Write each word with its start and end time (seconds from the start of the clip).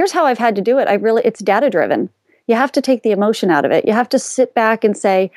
here's 0.00 0.12
how 0.12 0.24
I've 0.24 0.38
had 0.38 0.56
to 0.56 0.62
do 0.62 0.78
it. 0.78 0.88
I 0.88 0.94
really, 0.94 1.20
it's 1.26 1.40
data 1.40 1.68
driven. 1.68 2.08
You 2.46 2.54
have 2.54 2.72
to 2.72 2.80
take 2.80 3.02
the 3.02 3.10
emotion 3.10 3.50
out 3.50 3.66
of 3.66 3.70
it. 3.70 3.84
You 3.84 3.92
have 3.92 4.08
to 4.08 4.18
sit 4.18 4.54
back 4.54 4.82
and 4.82 4.96
say, 4.96 5.30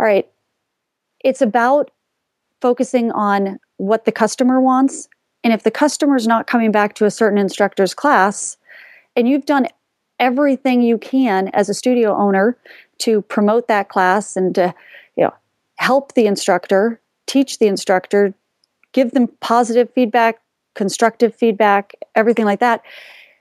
all 0.00 0.06
right, 0.06 0.26
it's 1.22 1.42
about 1.42 1.90
focusing 2.62 3.12
on 3.12 3.60
what 3.76 4.06
the 4.06 4.12
customer 4.12 4.62
wants. 4.62 5.10
And 5.44 5.52
if 5.52 5.62
the 5.62 5.70
customer's 5.70 6.26
not 6.26 6.46
coming 6.46 6.72
back 6.72 6.94
to 6.94 7.04
a 7.04 7.10
certain 7.10 7.38
instructor's 7.38 7.92
class, 7.92 8.56
and 9.14 9.28
you've 9.28 9.44
done 9.44 9.66
everything 10.18 10.80
you 10.80 10.96
can 10.96 11.48
as 11.48 11.68
a 11.68 11.74
studio 11.74 12.16
owner 12.16 12.56
to 13.00 13.20
promote 13.20 13.68
that 13.68 13.90
class 13.90 14.38
and 14.38 14.54
to 14.54 14.74
you 15.16 15.24
know 15.24 15.34
help 15.76 16.14
the 16.14 16.26
instructor 16.26 16.98
teach 17.26 17.58
the 17.58 17.66
instructor 17.66 18.32
give 18.94 19.10
them 19.10 19.28
positive 19.40 19.90
feedback 19.94 20.40
constructive 20.74 21.34
feedback 21.34 21.92
everything 22.16 22.46
like 22.46 22.58
that 22.58 22.82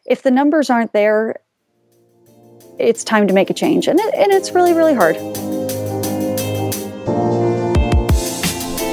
if 0.07 0.23
the 0.23 0.31
numbers 0.31 0.69
aren't 0.69 0.93
there 0.93 1.35
it's 2.79 3.03
time 3.03 3.27
to 3.27 3.33
make 3.33 3.49
a 3.49 3.53
change 3.53 3.87
and, 3.87 3.99
it, 3.99 4.13
and 4.15 4.31
it's 4.31 4.51
really 4.51 4.73
really 4.73 4.93
hard 4.93 5.17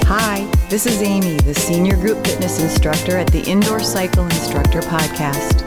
hi 0.05 0.45
this 0.69 0.87
is 0.87 1.01
amy 1.03 1.37
the 1.39 1.55
senior 1.55 1.97
group 1.97 2.25
fitness 2.27 2.61
instructor 2.61 3.17
at 3.17 3.29
the 3.29 3.43
indoor 3.45 3.81
cycle 3.81 4.25
instructor 4.25 4.81
podcast 4.83 5.65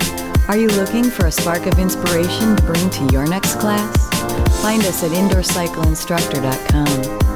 are 0.47 0.57
you 0.57 0.69
looking 0.69 1.09
for 1.09 1.25
a 1.25 1.31
spark 1.31 1.65
of 1.65 1.77
inspiration 1.77 2.55
to 2.55 2.63
bring 2.63 2.89
to 2.89 3.05
your 3.11 3.27
next 3.27 3.55
class? 3.55 4.07
Find 4.61 4.81
us 4.85 5.03
at 5.03 5.11
indoorcycleinstructor.com. 5.11 7.26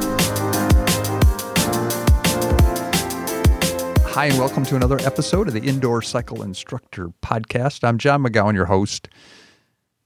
Hi, 4.13 4.25
and 4.25 4.37
welcome 4.37 4.65
to 4.65 4.75
another 4.75 4.99
episode 5.05 5.47
of 5.47 5.53
the 5.53 5.61
Indoor 5.61 6.01
Cycle 6.01 6.43
Instructor 6.43 7.11
Podcast. 7.21 7.87
I'm 7.87 7.97
John 7.97 8.21
McGowan, 8.21 8.53
your 8.53 8.65
host. 8.65 9.07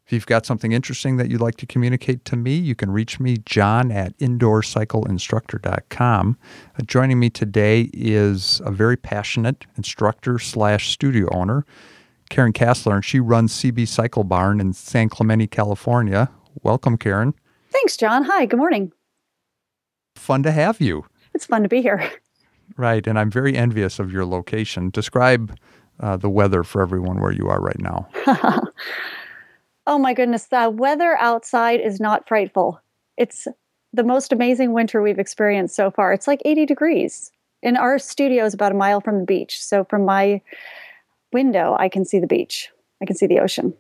If 0.06 0.14
you've 0.14 0.28
got 0.28 0.46
something 0.46 0.74
interesting 0.74 1.18
that 1.18 1.32
you'd 1.32 1.42
like 1.42 1.56
to 1.58 1.66
communicate 1.66 2.24
to 2.26 2.36
me, 2.36 2.54
you 2.54 2.76
can 2.76 2.92
reach 2.92 3.20
me, 3.20 3.38
john 3.38 3.92
at 3.92 4.16
indoorcycleinstructor.com. 4.20 6.38
Uh, 6.80 6.84
joining 6.84 7.20
me 7.20 7.32
today 7.32 7.90
is 7.94 8.62
a 8.64 8.72
very 8.72 8.96
passionate 8.96 9.66
instructor 9.76 10.38
slash 10.38 10.92
studio 10.92 11.28
owner 11.34 11.66
Karen 12.30 12.54
Casler, 12.54 12.94
and 12.94 13.04
she 13.04 13.20
runs 13.20 13.54
CB 13.54 13.88
Cycle 13.88 14.24
Barn 14.24 14.62
in 14.62 14.74
San 14.74 15.10
Clemente, 15.10 15.48
California. 15.48 16.30
Welcome, 16.62 16.98
Karen. 16.98 17.34
Thanks, 17.72 17.98
John. 17.98 18.26
Hi, 18.26 18.46
good 18.46 18.60
morning. 18.60 18.92
Fun 20.16 20.44
to 20.44 20.52
have 20.52 20.80
you. 20.80 21.06
It's 21.34 21.48
fun 21.48 21.64
to 21.64 21.70
be 21.70 21.82
here. 21.82 22.08
Right, 22.78 23.06
and 23.08 23.18
I'm 23.18 23.32
very 23.32 23.56
envious 23.56 24.00
of 24.00 24.12
your 24.12 24.26
location. 24.26 24.90
Describe 24.90 25.58
uh, 26.00 26.18
the 26.18 26.30
weather 26.30 26.64
for 26.64 26.82
everyone 26.82 27.22
where 27.22 27.32
you 27.32 27.48
are 27.48 27.62
right 27.62 27.80
now. 27.80 28.08
oh 29.88 29.98
my 29.98 30.14
goodness, 30.14 30.46
the 30.48 30.70
weather 30.70 31.18
outside 31.20 31.80
is 31.80 32.00
not 32.00 32.28
frightful. 32.28 32.82
It's 33.18 33.48
the 33.94 34.04
most 34.04 34.34
amazing 34.34 34.74
winter 34.74 35.02
we've 35.02 35.20
experienced 35.20 35.76
so 35.76 35.90
far. 35.90 36.12
It's 36.12 36.28
like 36.28 36.42
80 36.44 36.66
degrees. 36.66 37.32
And 37.64 37.78
our 37.78 37.98
studio 37.98 38.46
is 38.46 38.54
about 38.54 38.74
a 38.74 38.76
mile 38.76 39.02
from 39.02 39.20
the 39.20 39.26
beach. 39.26 39.62
So 39.64 39.86
from 39.86 40.06
my 40.06 40.42
window, 41.32 41.76
I 41.80 41.90
can 41.90 42.06
see 42.06 42.20
the 42.20 42.28
beach. 42.28 42.70
I 43.02 43.06
can 43.06 43.16
see 43.16 43.28
the 43.28 43.40
ocean. 43.40 43.74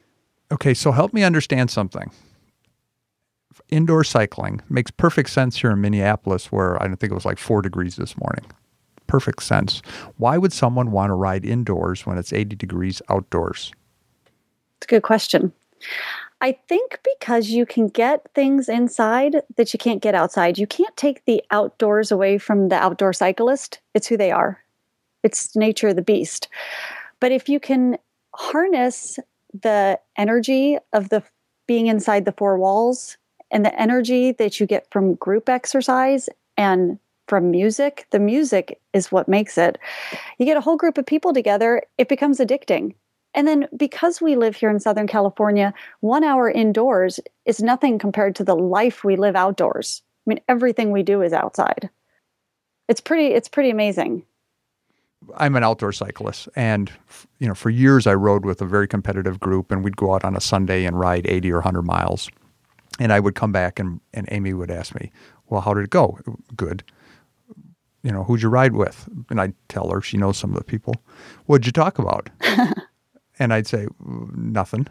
Okay, 0.51 0.73
so 0.73 0.91
help 0.91 1.13
me 1.13 1.23
understand 1.23 1.69
something. 1.69 2.11
Indoor 3.69 4.03
cycling 4.03 4.61
makes 4.69 4.91
perfect 4.91 5.29
sense 5.29 5.57
here 5.57 5.71
in 5.71 5.81
Minneapolis, 5.81 6.51
where 6.51 6.81
I 6.81 6.87
think 6.87 7.11
it 7.11 7.13
was 7.13 7.25
like 7.25 7.39
four 7.39 7.61
degrees 7.61 7.95
this 7.95 8.15
morning. 8.17 8.45
Perfect 9.07 9.43
sense. 9.43 9.81
Why 10.17 10.37
would 10.37 10.53
someone 10.53 10.91
want 10.91 11.09
to 11.09 11.13
ride 11.13 11.45
indoors 11.45 12.05
when 12.05 12.17
it's 12.17 12.33
80 12.33 12.55
degrees 12.55 13.01
outdoors? 13.09 13.71
It's 14.77 14.85
a 14.85 14.87
good 14.87 15.03
question. 15.03 15.53
I 16.41 16.57
think 16.67 16.99
because 17.03 17.49
you 17.49 17.65
can 17.65 17.87
get 17.87 18.27
things 18.33 18.67
inside 18.67 19.37
that 19.55 19.73
you 19.73 19.79
can't 19.79 20.01
get 20.01 20.15
outside. 20.15 20.57
You 20.57 20.67
can't 20.67 20.95
take 20.97 21.23
the 21.25 21.43
outdoors 21.51 22.11
away 22.11 22.37
from 22.37 22.69
the 22.69 22.75
outdoor 22.75 23.13
cyclist. 23.13 23.79
It's 23.93 24.07
who 24.07 24.17
they 24.17 24.31
are, 24.31 24.59
it's 25.23 25.55
nature 25.55 25.89
of 25.89 25.95
the 25.95 26.01
beast. 26.01 26.47
But 27.19 27.31
if 27.31 27.47
you 27.47 27.59
can 27.59 27.97
harness 28.35 29.17
the 29.61 29.99
energy 30.17 30.77
of 30.93 31.09
the 31.09 31.23
being 31.67 31.87
inside 31.87 32.25
the 32.25 32.33
four 32.33 32.57
walls 32.57 33.17
and 33.51 33.65
the 33.65 33.79
energy 33.79 34.31
that 34.33 34.59
you 34.59 34.67
get 34.67 34.87
from 34.91 35.15
group 35.15 35.49
exercise 35.49 36.29
and 36.57 36.99
from 37.27 37.51
music, 37.51 38.07
the 38.11 38.19
music 38.19 38.79
is 38.93 39.11
what 39.11 39.27
makes 39.27 39.57
it. 39.57 39.77
You 40.37 40.45
get 40.45 40.57
a 40.57 40.61
whole 40.61 40.77
group 40.77 40.97
of 40.97 41.05
people 41.05 41.33
together, 41.33 41.81
it 41.97 42.09
becomes 42.09 42.39
addicting. 42.39 42.93
And 43.33 43.47
then 43.47 43.67
because 43.75 44.21
we 44.21 44.35
live 44.35 44.55
here 44.55 44.69
in 44.69 44.79
Southern 44.79 45.07
California, 45.07 45.73
one 45.99 46.23
hour 46.23 46.49
indoors 46.49 47.19
is 47.45 47.61
nothing 47.61 47.99
compared 47.99 48.35
to 48.37 48.43
the 48.43 48.55
life 48.55 49.03
we 49.03 49.17
live 49.17 49.35
outdoors. 49.35 50.01
I 50.25 50.29
mean, 50.29 50.39
everything 50.47 50.91
we 50.91 51.03
do 51.03 51.21
is 51.21 51.33
outside. 51.33 51.89
It's 52.87 53.01
pretty, 53.01 53.27
it's 53.27 53.49
pretty 53.49 53.69
amazing. 53.69 54.23
I'm 55.37 55.55
an 55.55 55.63
outdoor 55.63 55.91
cyclist, 55.91 56.47
and 56.55 56.91
you 57.39 57.47
know, 57.47 57.55
for 57.55 57.71
years 57.71 58.05
I 58.05 58.13
rode 58.13 58.45
with 58.45 58.61
a 58.61 58.65
very 58.65 58.87
competitive 58.87 59.39
group, 59.39 59.71
and 59.71 59.83
we'd 59.83 59.97
go 59.97 60.13
out 60.13 60.23
on 60.23 60.35
a 60.35 60.41
Sunday 60.41 60.85
and 60.85 60.99
ride 60.99 61.25
80 61.25 61.51
or 61.51 61.55
100 61.55 61.81
miles. 61.81 62.29
And 62.99 63.11
I 63.11 63.19
would 63.19 63.33
come 63.33 63.51
back, 63.51 63.79
and, 63.79 63.99
and 64.13 64.27
Amy 64.31 64.53
would 64.53 64.69
ask 64.69 64.93
me, 64.93 65.11
"Well, 65.47 65.61
how 65.61 65.73
did 65.73 65.85
it 65.85 65.89
go? 65.89 66.19
Good. 66.55 66.83
You 68.05 68.11
know, 68.11 68.23
who'd 68.23 68.41
you 68.41 68.49
ride 68.49 68.73
with?" 68.73 69.09
And 69.29 69.41
I'd 69.41 69.53
tell 69.67 69.89
her. 69.89 70.01
She 70.01 70.17
knows 70.17 70.37
some 70.37 70.51
of 70.51 70.57
the 70.57 70.63
people. 70.63 70.95
What'd 71.45 71.65
you 71.65 71.71
talk 71.71 71.99
about? 71.99 72.29
and 73.39 73.53
I'd 73.53 73.67
say, 73.67 73.87
"Nothing." 73.99 74.87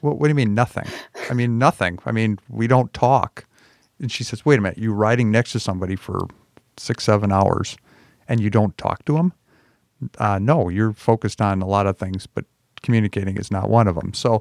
what, 0.00 0.18
what 0.18 0.22
do 0.22 0.28
you 0.28 0.34
mean 0.34 0.54
nothing? 0.54 0.86
I 1.30 1.34
mean 1.34 1.58
nothing. 1.58 1.98
I 2.04 2.12
mean 2.12 2.38
we 2.48 2.66
don't 2.66 2.92
talk. 2.92 3.46
And 4.00 4.12
she 4.12 4.24
says, 4.24 4.44
"Wait 4.44 4.58
a 4.58 4.62
minute. 4.62 4.78
you're 4.78 4.94
riding 4.94 5.30
next 5.30 5.52
to 5.52 5.60
somebody 5.60 5.96
for 5.96 6.26
six, 6.76 7.04
seven 7.04 7.32
hours, 7.32 7.76
and 8.28 8.40
you 8.40 8.50
don't 8.50 8.76
talk 8.76 9.04
to 9.06 9.14
them?" 9.14 9.32
uh, 10.18 10.38
no, 10.38 10.68
you're 10.68 10.92
focused 10.92 11.40
on 11.40 11.62
a 11.62 11.66
lot 11.66 11.86
of 11.86 11.98
things, 11.98 12.26
but 12.26 12.44
communicating 12.82 13.36
is 13.36 13.50
not 13.50 13.70
one 13.70 13.88
of 13.88 13.94
them. 13.94 14.12
So 14.14 14.40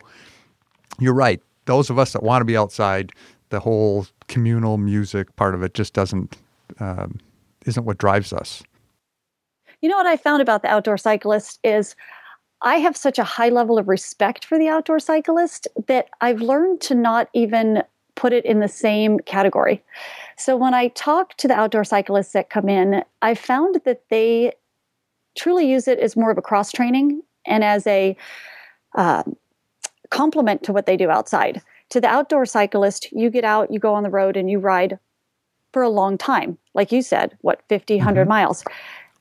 you're 1.00 1.14
right. 1.14 1.42
Those 1.66 1.90
of 1.90 1.98
us 1.98 2.14
that 2.14 2.24
want 2.24 2.42
to 2.42 2.46
be 2.46 2.58
outside, 2.58 3.12
the 3.50 3.60
whole 3.60 4.08
communal 4.28 4.78
music 4.78 5.36
part 5.36 5.56
of 5.56 5.64
it 5.64 5.74
just 5.74 5.94
doesn't 5.94 6.38
um, 6.80 7.20
isn't 7.66 7.86
what 7.86 7.98
drives 7.98 8.34
us. 8.34 8.64
You 9.82 9.90
know 9.90 9.98
what 9.98 10.08
I 10.08 10.18
found 10.18 10.42
about 10.42 10.62
the 10.62 10.70
outdoor 10.70 10.98
cyclist 10.98 11.60
is 11.64 11.96
I 12.62 12.78
have 12.78 12.98
such 12.98 13.20
a 13.20 13.24
high 13.24 13.50
level 13.50 13.78
of 13.78 13.88
respect 13.88 14.46
for 14.46 14.58
the 14.58 14.68
outdoor 14.68 15.00
cyclist 15.00 15.68
that 15.88 16.08
I've 16.22 16.42
learned 16.42 16.82
to 16.82 16.96
not 16.96 17.30
even 17.34 17.84
put 18.16 18.34
it 18.34 18.46
in 18.46 18.62
the 18.62 18.68
same 18.68 19.20
category. 19.20 19.84
So 20.38 20.56
when 20.56 20.74
I 20.74 20.88
talk 20.90 21.36
to 21.38 21.48
the 21.48 21.54
outdoor 21.54 21.84
cyclists 21.84 22.32
that 22.32 22.50
come 22.50 22.70
in, 22.70 23.04
I 23.22 23.36
found 23.36 23.82
that 23.86 24.04
they 24.10 24.54
truly 25.38 25.70
use 25.70 25.88
it 25.88 26.00
as 26.00 26.16
more 26.16 26.32
of 26.32 26.38
a 26.38 26.42
cross 26.42 26.72
training 26.72 27.22
and 27.46 27.64
as 27.64 27.86
a 27.86 28.16
uh, 28.96 29.24
complement 30.10 30.64
to 30.64 30.74
what 30.74 30.86
they 30.86 30.98
do 30.98 31.10
outside. 31.10 31.62
To 31.90 32.02
the 32.02 32.08
outdoor 32.08 32.46
cyclist, 32.46 33.12
you 33.12 33.30
get 33.30 33.44
out, 33.44 33.72
you 33.72 33.80
go 33.80 33.94
on 33.94 34.04
the 34.04 34.10
road, 34.10 34.38
and 34.38 34.50
you 34.50 34.60
ride 34.60 34.98
for 35.76 35.82
a 35.82 35.90
long 35.90 36.18
time. 36.18 36.58
Like 36.74 36.94
you 36.94 37.02
said, 37.02 37.38
what, 37.42 37.62
50, 37.68 37.98
100 37.98 38.22
mm-hmm. 38.22 38.30
miles. 38.30 38.64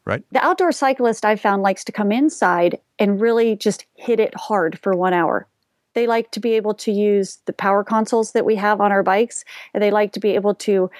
Right. 0.04 0.22
The 0.30 0.44
outdoor 0.44 0.70
cyclist 0.70 1.24
I've 1.24 1.40
found 1.40 1.62
likes 1.62 1.82
to 1.82 1.90
come 1.90 2.12
inside 2.12 2.78
and 2.96 3.20
really 3.20 3.56
just 3.56 3.86
hit 3.96 4.20
it 4.20 4.32
hard 4.36 4.78
for 4.78 4.94
one 4.94 5.12
hour. 5.12 5.48
They 5.94 6.06
like 6.06 6.30
to 6.30 6.38
be 6.38 6.52
able 6.52 6.74
to 6.74 6.92
use 6.92 7.40
the 7.46 7.52
power 7.52 7.82
consoles 7.82 8.30
that 8.34 8.44
we 8.44 8.54
have 8.54 8.80
on 8.80 8.92
our 8.92 9.02
bikes, 9.02 9.44
and 9.72 9.82
they 9.82 9.90
like 9.90 10.12
to 10.12 10.20
be 10.20 10.36
able 10.36 10.54
to 10.54 10.92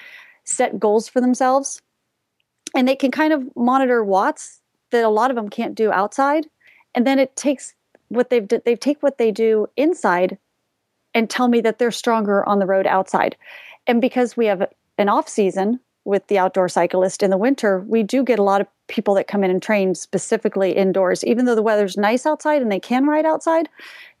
set 0.43 0.77
goals 0.77 1.07
for 1.07 1.21
themselves. 1.21 1.81
And 2.75 2.85
they 2.85 2.97
can 2.97 3.11
kind 3.11 3.31
of 3.31 3.55
monitor 3.55 4.03
watts 4.03 4.59
that 4.91 5.05
a 5.05 5.09
lot 5.09 5.29
of 5.29 5.37
them 5.37 5.47
can't 5.47 5.73
do 5.73 5.89
outside 5.89 6.47
and 6.93 7.07
then 7.07 7.17
it 7.17 7.35
takes 7.35 7.73
what 8.09 8.29
they've 8.29 8.47
they 8.47 8.75
take 8.75 9.01
what 9.01 9.17
they 9.17 9.31
do 9.31 9.67
inside 9.75 10.37
and 11.13 11.29
tell 11.29 11.47
me 11.47 11.61
that 11.61 11.79
they're 11.79 11.91
stronger 11.91 12.47
on 12.47 12.59
the 12.59 12.65
road 12.65 12.85
outside 12.85 13.35
and 13.87 14.01
because 14.01 14.35
we 14.35 14.45
have 14.45 14.67
an 14.97 15.09
off 15.09 15.27
season 15.27 15.79
with 16.03 16.27
the 16.27 16.37
outdoor 16.37 16.69
cyclist 16.69 17.23
in 17.23 17.31
the 17.31 17.37
winter 17.37 17.79
we 17.87 18.03
do 18.03 18.23
get 18.23 18.39
a 18.39 18.43
lot 18.43 18.61
of 18.61 18.67
people 18.87 19.15
that 19.15 19.27
come 19.27 19.43
in 19.43 19.49
and 19.49 19.61
train 19.61 19.95
specifically 19.95 20.71
indoors 20.71 21.23
even 21.23 21.45
though 21.45 21.55
the 21.55 21.61
weather's 21.61 21.97
nice 21.97 22.25
outside 22.25 22.61
and 22.61 22.71
they 22.71 22.79
can 22.79 23.05
ride 23.07 23.25
outside 23.25 23.67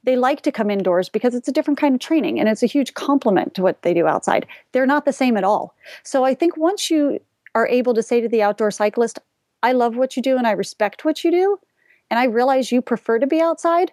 they 0.03 0.15
like 0.15 0.41
to 0.41 0.51
come 0.51 0.69
indoors 0.69 1.09
because 1.09 1.33
it's 1.33 1.47
a 1.47 1.51
different 1.51 1.79
kind 1.79 1.95
of 1.95 2.01
training 2.01 2.39
and 2.39 2.49
it's 2.49 2.63
a 2.63 2.67
huge 2.67 2.93
complement 2.93 3.53
to 3.53 3.61
what 3.61 3.81
they 3.83 3.93
do 3.93 4.07
outside 4.07 4.45
they're 4.71 4.85
not 4.85 5.05
the 5.05 5.13
same 5.13 5.37
at 5.37 5.43
all 5.43 5.75
so 6.03 6.23
i 6.23 6.33
think 6.33 6.57
once 6.57 6.89
you 6.89 7.19
are 7.53 7.67
able 7.67 7.93
to 7.93 8.03
say 8.03 8.19
to 8.19 8.27
the 8.27 8.41
outdoor 8.41 8.71
cyclist 8.71 9.19
I 9.65 9.71
love 9.71 9.95
what 9.95 10.15
you 10.15 10.21
do 10.21 10.37
and 10.37 10.45
I 10.45 10.51
respect 10.51 11.05
what 11.05 11.23
you 11.23 11.31
do. 11.31 11.59
And 12.11 12.19
I 12.19 12.25
realize 12.25 12.71
you 12.71 12.83
prefer 12.83 13.17
to 13.17 13.25
be 13.25 13.41
outside, 13.41 13.91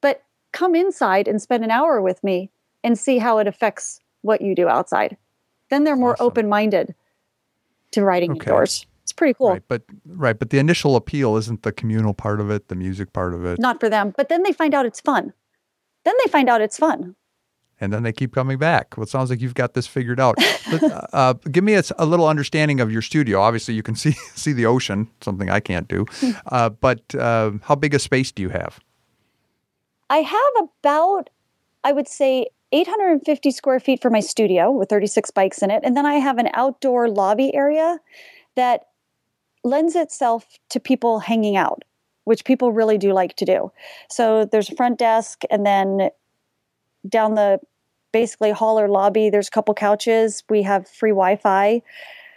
but 0.00 0.22
come 0.52 0.74
inside 0.74 1.28
and 1.28 1.42
spend 1.42 1.64
an 1.64 1.70
hour 1.70 2.00
with 2.00 2.24
me 2.24 2.50
and 2.82 2.98
see 2.98 3.18
how 3.18 3.36
it 3.36 3.46
affects 3.46 4.00
what 4.22 4.40
you 4.40 4.54
do 4.54 4.68
outside. 4.68 5.18
Then 5.70 5.84
they're 5.84 5.96
more 5.96 6.14
awesome. 6.14 6.26
open 6.26 6.48
minded 6.48 6.94
to 7.92 8.04
riding 8.04 8.32
okay. 8.32 8.50
indoors. 8.50 8.86
It's 9.02 9.12
pretty 9.12 9.34
cool. 9.34 9.50
Right, 9.50 9.62
but 9.68 9.82
right, 10.04 10.38
but 10.38 10.50
the 10.50 10.58
initial 10.58 10.96
appeal 10.96 11.36
isn't 11.36 11.62
the 11.62 11.72
communal 11.72 12.12
part 12.12 12.40
of 12.40 12.50
it, 12.50 12.68
the 12.68 12.74
music 12.74 13.12
part 13.12 13.34
of 13.34 13.44
it. 13.44 13.58
Not 13.60 13.78
for 13.78 13.88
them. 13.88 14.12
But 14.16 14.28
then 14.28 14.42
they 14.42 14.52
find 14.52 14.74
out 14.74 14.84
it's 14.84 15.00
fun. 15.00 15.32
Then 16.04 16.14
they 16.24 16.30
find 16.30 16.48
out 16.48 16.60
it's 16.60 16.76
fun. 16.76 17.14
And 17.80 17.92
then 17.92 18.02
they 18.02 18.12
keep 18.12 18.34
coming 18.34 18.58
back. 18.58 18.96
Well, 18.96 19.04
it 19.04 19.10
sounds 19.10 19.28
like 19.28 19.40
you've 19.40 19.54
got 19.54 19.74
this 19.74 19.86
figured 19.86 20.18
out. 20.18 20.36
but, 20.70 20.82
uh, 20.90 21.06
uh, 21.12 21.32
give 21.52 21.62
me 21.62 21.74
a, 21.74 21.82
a, 21.98 22.06
little 22.06 22.26
understanding 22.26 22.80
of 22.80 22.90
your 22.90 23.02
studio. 23.02 23.40
Obviously, 23.40 23.74
you 23.74 23.82
can 23.82 23.94
see 24.02 24.12
see 24.34 24.52
the 24.52 24.66
ocean, 24.66 25.08
something 25.20 25.50
I 25.50 25.60
can't 25.60 25.86
do. 25.86 26.06
Uh, 26.46 26.70
but 26.70 27.14
uh, 27.14 27.52
how 27.62 27.74
big 27.74 27.94
a 27.94 27.98
space 27.98 28.32
do 28.32 28.42
you 28.42 28.48
have? 28.48 28.80
I 30.08 30.18
have 30.18 30.68
about, 30.82 31.30
I 31.84 31.92
would 31.92 32.08
say, 32.08 32.46
850 32.76 33.50
square 33.52 33.80
feet 33.80 34.02
for 34.02 34.10
my 34.10 34.20
studio 34.20 34.70
with 34.70 34.90
36 34.90 35.30
bikes 35.30 35.62
in 35.62 35.70
it. 35.70 35.82
And 35.82 35.96
then 35.96 36.04
I 36.04 36.14
have 36.14 36.36
an 36.36 36.50
outdoor 36.52 37.08
lobby 37.08 37.54
area 37.54 37.98
that 38.54 38.88
lends 39.64 39.96
itself 39.96 40.58
to 40.68 40.78
people 40.78 41.20
hanging 41.20 41.56
out, 41.56 41.84
which 42.24 42.44
people 42.44 42.72
really 42.72 42.98
do 42.98 43.14
like 43.14 43.34
to 43.36 43.46
do. 43.46 43.72
So 44.10 44.44
there's 44.44 44.70
a 44.70 44.76
front 44.76 44.98
desk, 44.98 45.42
and 45.50 45.64
then 45.64 46.10
down 47.08 47.34
the 47.34 47.60
basically 48.12 48.50
hall 48.50 48.78
or 48.78 48.88
lobby, 48.88 49.30
there's 49.30 49.48
a 49.48 49.50
couple 49.50 49.72
couches. 49.74 50.42
We 50.50 50.62
have 50.62 50.86
free 50.86 51.10
Wi 51.10 51.36
Fi. 51.36 51.82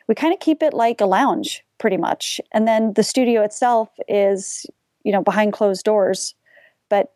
We 0.07 0.15
kind 0.15 0.33
of 0.33 0.39
keep 0.39 0.63
it 0.63 0.73
like 0.73 1.01
a 1.01 1.05
lounge 1.05 1.63
pretty 1.79 1.97
much. 1.97 2.39
And 2.51 2.67
then 2.67 2.93
the 2.93 3.03
studio 3.03 3.43
itself 3.43 3.89
is, 4.07 4.65
you 5.03 5.11
know, 5.11 5.21
behind 5.21 5.53
closed 5.53 5.85
doors, 5.85 6.33
but 6.89 7.13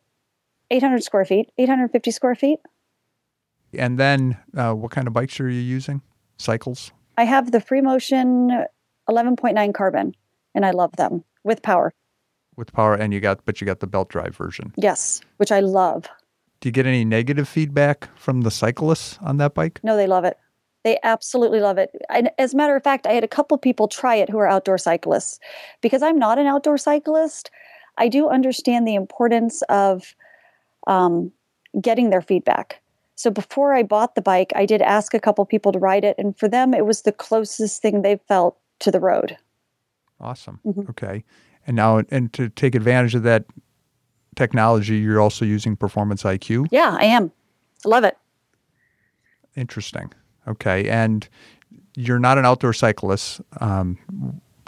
800 0.71 1.03
square 1.03 1.25
feet, 1.25 1.51
850 1.57 2.11
square 2.11 2.35
feet. 2.35 2.59
And 3.77 3.97
then 3.99 4.37
uh, 4.55 4.73
what 4.73 4.91
kind 4.91 5.07
of 5.07 5.13
bikes 5.13 5.39
are 5.39 5.49
you 5.49 5.61
using? 5.61 6.01
Cycles? 6.37 6.91
I 7.17 7.23
have 7.23 7.51
the 7.51 7.61
Free 7.61 7.81
Motion 7.81 8.65
11.9 9.09 9.73
carbon, 9.73 10.15
and 10.55 10.65
I 10.65 10.71
love 10.71 10.95
them 10.95 11.23
with 11.43 11.61
power. 11.61 11.93
With 12.55 12.71
power, 12.73 12.95
and 12.95 13.13
you 13.13 13.19
got, 13.19 13.45
but 13.45 13.61
you 13.61 13.65
got 13.65 13.79
the 13.79 13.87
belt 13.87 14.09
drive 14.09 14.35
version. 14.35 14.73
Yes, 14.77 15.21
which 15.37 15.51
I 15.51 15.59
love. 15.59 16.07
Do 16.59 16.69
you 16.69 16.73
get 16.73 16.85
any 16.85 17.03
negative 17.03 17.47
feedback 17.47 18.15
from 18.17 18.41
the 18.41 18.51
cyclists 18.51 19.17
on 19.21 19.37
that 19.37 19.53
bike? 19.53 19.79
No, 19.83 19.97
they 19.97 20.07
love 20.07 20.23
it. 20.23 20.37
They 20.83 20.99
absolutely 21.03 21.61
love 21.61 21.77
it. 21.77 21.91
And 22.09 22.29
as 22.37 22.53
a 22.53 22.57
matter 22.57 22.75
of 22.75 22.83
fact, 22.83 23.07
I 23.07 23.13
had 23.13 23.23
a 23.23 23.27
couple 23.27 23.57
people 23.57 23.87
try 23.87 24.15
it 24.15 24.29
who 24.29 24.37
are 24.37 24.47
outdoor 24.47 24.77
cyclists. 24.77 25.39
Because 25.81 26.03
I'm 26.03 26.19
not 26.19 26.39
an 26.39 26.45
outdoor 26.45 26.77
cyclist, 26.77 27.49
I 27.97 28.07
do 28.07 28.29
understand 28.29 28.87
the 28.87 28.95
importance 28.95 29.61
of 29.63 30.15
um, 30.87 31.31
getting 31.81 32.09
their 32.09 32.21
feedback. 32.21 32.81
So 33.15 33.29
before 33.29 33.73
I 33.73 33.83
bought 33.83 34.15
the 34.15 34.21
bike, 34.21 34.51
I 34.55 34.65
did 34.65 34.81
ask 34.81 35.13
a 35.13 35.19
couple 35.19 35.45
people 35.45 35.71
to 35.71 35.79
ride 35.79 36.03
it, 36.03 36.15
and 36.17 36.37
for 36.37 36.47
them, 36.47 36.73
it 36.73 36.85
was 36.85 37.03
the 37.03 37.11
closest 37.11 37.81
thing 37.81 38.01
they 38.01 38.19
felt 38.27 38.57
to 38.79 38.91
the 38.91 38.99
road. 38.99 39.37
Awesome. 40.19 40.59
Mm-hmm. 40.65 40.89
Okay. 40.89 41.23
And 41.67 41.75
now, 41.75 42.01
and 42.09 42.31
to 42.33 42.49
take 42.49 42.75
advantage 42.75 43.15
of 43.15 43.23
that 43.23 43.45
technology, 44.35 44.97
you're 44.97 45.21
also 45.21 45.45
using 45.45 45.75
Performance 45.75 46.23
IQ? 46.23 46.67
Yeah, 46.71 46.95
I 46.99 47.05
am. 47.05 47.31
I 47.85 47.89
love 47.89 48.03
it. 48.03 48.17
Interesting. 49.55 50.11
Okay. 50.47 50.89
And 50.89 51.27
you're 51.95 52.19
not 52.19 52.37
an 52.37 52.45
outdoor 52.45 52.73
cyclist. 52.73 53.41
Um, 53.61 53.97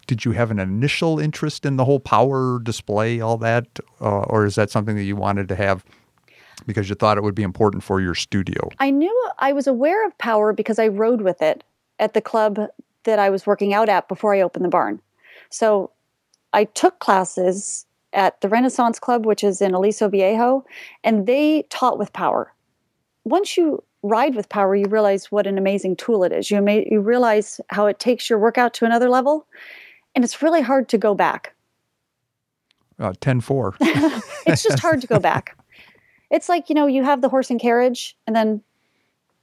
did 0.07 0.24
you 0.24 0.31
have 0.31 0.51
an 0.51 0.59
initial 0.59 1.19
interest 1.19 1.65
in 1.65 1.77
the 1.77 1.86
whole 1.86 2.00
power 2.00 2.59
display, 2.59 3.19
all 3.19 3.38
that? 3.38 3.68
Uh, 4.00 4.19
or 4.21 4.45
is 4.45 4.56
that 4.56 4.69
something 4.69 4.95
that 4.95 5.03
you 5.03 5.15
wanted 5.15 5.47
to 5.47 5.56
have 5.56 5.83
because 6.66 6.90
you 6.90 6.96
thought 6.96 7.18
it 7.18 7.24
would 7.24 7.36
be 7.36 7.44
important 7.44 7.84
for 7.84 8.02
your 8.02 8.16
studio? 8.16 8.69
I 8.80 8.90
knew 8.90 9.30
I 9.40 9.54
was 9.54 9.68
aware 9.68 10.06
of 10.06 10.18
power 10.18 10.54
because 10.54 10.80
I 10.80 10.88
rode 10.88 11.22
with 11.22 11.42
it 11.42 11.63
at 12.00 12.13
the 12.13 12.22
club 12.22 12.60
that 13.04 13.19
I 13.19 13.30
was 13.30 13.46
working 13.46 13.74
out 13.74 13.90
at 13.90 14.07
before 14.07 14.34
I 14.34 14.42
opened 14.42 14.66
the 14.66 14.69
barn. 14.69 15.00
So 15.50 15.92
I 16.54 16.66
took 16.66 17.00
classes 17.00 17.86
at 18.13 18.40
the 18.42 18.50
Renaissance 18.50 19.00
Club, 19.00 19.25
which 19.25 19.44
is 19.44 19.62
in 19.62 19.74
Aliso 19.74 20.07
Viejo, 20.07 20.66
and 21.04 21.28
they 21.28 21.63
taught 21.69 22.00
with 22.00 22.13
power. 22.13 22.54
Once 23.25 23.57
you 23.57 23.84
ride 24.04 24.36
with 24.36 24.50
power, 24.50 24.75
you 24.75 24.86
realize 24.88 25.31
what 25.31 25.48
an 25.48 25.57
amazing 25.57 25.96
tool 25.96 26.24
it 26.24 26.31
is. 26.31 26.50
You, 26.50 26.62
may, 26.62 26.88
you 26.90 27.02
realize 27.02 27.60
how 27.69 27.88
it 27.88 28.00
takes 28.00 28.30
your 28.30 28.40
workout 28.40 28.74
to 28.75 28.86
another 28.86 29.10
level, 29.10 29.48
and 30.13 30.24
it's 30.24 30.42
really 30.42 30.62
hard 30.62 30.88
to 30.90 30.98
go 30.98 31.13
back. 31.13 31.54
Uh, 32.98 33.13
10 33.19 33.42
4. 33.42 33.75
it's 33.81 34.63
just 34.63 34.80
hard 34.80 35.02
to 35.02 35.07
go 35.07 35.19
back. 35.19 35.57
It's 36.35 36.49
like, 36.49 36.69
you 36.69 36.75
know, 36.75 36.85
you 36.85 37.03
have 37.03 37.21
the 37.21 37.29
horse 37.29 37.49
and 37.49 37.59
carriage, 37.59 38.15
and 38.27 38.35
then 38.35 38.61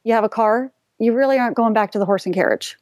you 0.05 0.13
have 0.13 0.25
a 0.25 0.29
car. 0.29 0.71
You 0.99 1.13
really 1.15 1.39
aren't 1.39 1.57
going 1.57 1.73
back 1.73 1.91
to 1.93 1.99
the 1.99 2.05
horse 2.05 2.27
and 2.27 2.35
carriage 2.35 2.77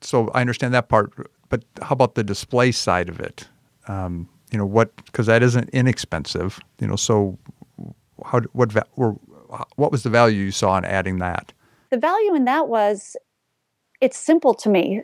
so 0.00 0.30
I 0.34 0.40
understand 0.40 0.74
that 0.74 0.88
part, 0.88 1.12
but 1.48 1.64
how 1.82 1.92
about 1.92 2.14
the 2.14 2.24
display 2.24 2.72
side 2.72 3.08
of 3.08 3.20
it? 3.20 3.48
Um, 3.88 4.28
you 4.50 4.58
know 4.58 4.66
what? 4.66 4.94
Because 5.04 5.26
that 5.26 5.42
isn't 5.42 5.68
inexpensive. 5.70 6.60
You 6.80 6.86
know, 6.86 6.96
so 6.96 7.38
how 8.24 8.40
what 8.52 8.74
or 8.96 9.18
what 9.76 9.92
was 9.92 10.02
the 10.02 10.10
value 10.10 10.44
you 10.44 10.50
saw 10.50 10.76
in 10.78 10.84
adding 10.84 11.18
that? 11.18 11.52
The 11.90 11.98
value 11.98 12.34
in 12.34 12.44
that 12.44 12.68
was 12.68 13.16
it's 14.00 14.16
simple 14.16 14.54
to 14.54 14.68
me. 14.68 15.02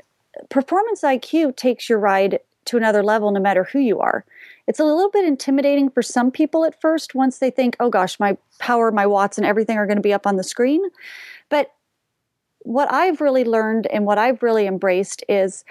Performance 0.49 1.03
IQ 1.03 1.57
takes 1.57 1.89
your 1.89 1.99
ride 1.99 2.39
to 2.67 2.77
another 2.77 3.03
level 3.03 3.31
no 3.31 3.41
matter 3.41 3.65
who 3.65 3.79
you 3.79 4.01
are. 4.01 4.25
It's 4.67 4.81
a 4.81 4.85
little 4.85 5.11
bit 5.11 5.25
intimidating 5.25 5.91
for 5.91 6.03
some 6.03 6.31
people 6.31 6.65
at 6.65 6.81
first 6.81 7.15
once 7.15 7.39
they 7.39 7.51
think, 7.51 7.77
oh 7.81 7.91
gosh, 7.91 8.21
my 8.21 8.37
power, 8.59 8.91
my 8.91 9.07
watts, 9.07 9.39
and 9.39 9.47
everything 9.47 9.77
are 9.77 9.87
going 9.87 9.97
to 9.97 10.03
be 10.03 10.13
up 10.13 10.27
on 10.27 10.37
the 10.37 10.45
screen. 10.45 10.83
But 11.49 11.73
what 12.61 12.93
I've 12.93 13.21
really 13.21 13.45
learned 13.45 13.87
and 13.89 14.07
what 14.07 14.19
I've 14.19 14.43
really 14.43 14.67
embraced 14.67 15.25
is 15.29 15.65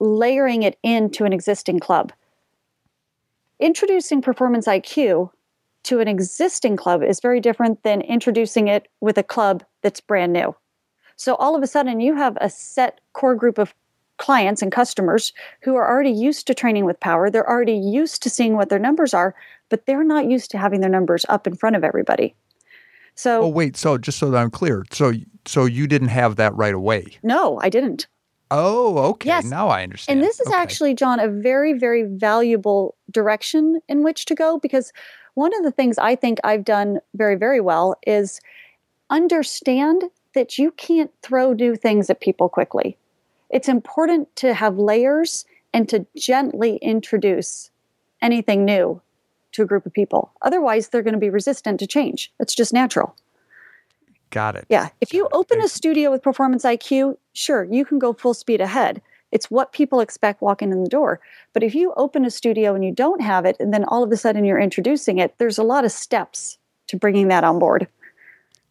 layering 0.00 0.62
it 0.62 0.78
into 0.82 1.24
an 1.24 1.32
existing 1.32 1.78
club. 1.78 2.12
Introducing 3.60 4.22
Performance 4.22 4.66
IQ 4.66 5.30
to 5.84 6.00
an 6.00 6.08
existing 6.08 6.76
club 6.76 7.02
is 7.02 7.20
very 7.20 7.40
different 7.40 7.82
than 7.82 8.00
introducing 8.00 8.68
it 8.68 8.88
with 9.00 9.18
a 9.18 9.22
club 9.22 9.62
that's 9.82 10.00
brand 10.00 10.32
new. 10.32 10.54
So 11.16 11.34
all 11.36 11.54
of 11.54 11.62
a 11.62 11.66
sudden, 11.66 12.00
you 12.00 12.16
have 12.16 12.36
a 12.40 12.50
set 12.50 13.00
core 13.12 13.34
group 13.34 13.58
of 13.58 13.74
clients 14.22 14.62
and 14.62 14.70
customers 14.70 15.32
who 15.62 15.74
are 15.74 15.86
already 15.86 16.12
used 16.12 16.46
to 16.46 16.54
training 16.54 16.84
with 16.84 17.00
power. 17.00 17.28
They're 17.28 17.48
already 17.48 17.74
used 17.74 18.22
to 18.22 18.30
seeing 18.30 18.54
what 18.56 18.68
their 18.68 18.78
numbers 18.78 19.12
are, 19.12 19.34
but 19.68 19.84
they're 19.84 20.04
not 20.04 20.30
used 20.30 20.52
to 20.52 20.58
having 20.58 20.80
their 20.80 20.88
numbers 20.88 21.26
up 21.28 21.44
in 21.44 21.56
front 21.56 21.74
of 21.74 21.82
everybody. 21.82 22.36
So, 23.16 23.42
oh 23.42 23.48
wait, 23.48 23.76
so 23.76 23.98
just 23.98 24.18
so 24.18 24.30
that 24.30 24.38
I'm 24.38 24.50
clear, 24.50 24.84
so 24.92 25.12
so 25.44 25.64
you 25.64 25.88
didn't 25.88 26.08
have 26.08 26.36
that 26.36 26.54
right 26.54 26.72
away? 26.72 27.18
No, 27.24 27.58
I 27.62 27.68
didn't. 27.68 28.06
Oh, 28.52 28.96
okay. 29.10 29.28
Yes. 29.28 29.44
Now 29.44 29.68
I 29.68 29.82
understand. 29.82 30.20
And 30.20 30.26
this 30.26 30.38
is 30.38 30.46
okay. 30.46 30.56
actually, 30.56 30.94
John, 30.94 31.18
a 31.18 31.26
very, 31.26 31.72
very 31.72 32.04
valuable 32.04 32.94
direction 33.10 33.80
in 33.88 34.04
which 34.04 34.26
to 34.26 34.36
go 34.36 34.58
because 34.58 34.92
one 35.34 35.52
of 35.56 35.64
the 35.64 35.72
things 35.72 35.98
I 35.98 36.14
think 36.14 36.38
I've 36.44 36.64
done 36.64 37.00
very, 37.14 37.34
very 37.34 37.60
well 37.60 37.96
is 38.06 38.40
understand 39.10 40.04
that 40.34 40.58
you 40.58 40.70
can't 40.72 41.10
throw 41.22 41.54
new 41.54 41.74
things 41.74 42.08
at 42.08 42.20
people 42.20 42.48
quickly. 42.48 42.96
It's 43.52 43.68
important 43.68 44.34
to 44.36 44.54
have 44.54 44.78
layers 44.78 45.44
and 45.72 45.88
to 45.90 46.06
gently 46.16 46.76
introduce 46.76 47.70
anything 48.20 48.64
new 48.64 49.00
to 49.52 49.62
a 49.62 49.66
group 49.66 49.86
of 49.86 49.92
people. 49.92 50.32
Otherwise, 50.42 50.88
they're 50.88 51.02
going 51.02 51.14
to 51.14 51.20
be 51.20 51.30
resistant 51.30 51.78
to 51.80 51.86
change. 51.86 52.32
It's 52.40 52.54
just 52.54 52.72
natural. 52.72 53.14
Got 54.30 54.56
it. 54.56 54.64
Yeah. 54.70 54.88
If 55.02 55.12
you 55.12 55.28
open 55.32 55.60
a 55.60 55.68
studio 55.68 56.10
with 56.10 56.22
Performance 56.22 56.64
IQ, 56.64 57.18
sure, 57.34 57.64
you 57.64 57.84
can 57.84 57.98
go 57.98 58.14
full 58.14 58.32
speed 58.32 58.62
ahead. 58.62 59.02
It's 59.30 59.50
what 59.50 59.72
people 59.72 60.00
expect 60.00 60.40
walking 60.40 60.72
in 60.72 60.82
the 60.82 60.88
door. 60.88 61.20
But 61.52 61.62
if 61.62 61.74
you 61.74 61.92
open 61.96 62.24
a 62.24 62.30
studio 62.30 62.74
and 62.74 62.84
you 62.84 62.92
don't 62.92 63.20
have 63.20 63.44
it, 63.44 63.56
and 63.60 63.72
then 63.72 63.84
all 63.84 64.02
of 64.02 64.10
a 64.10 64.16
sudden 64.16 64.44
you're 64.44 64.58
introducing 64.58 65.18
it, 65.18 65.34
there's 65.38 65.58
a 65.58 65.62
lot 65.62 65.84
of 65.84 65.92
steps 65.92 66.58
to 66.88 66.96
bringing 66.96 67.28
that 67.28 67.44
on 67.44 67.58
board. 67.58 67.86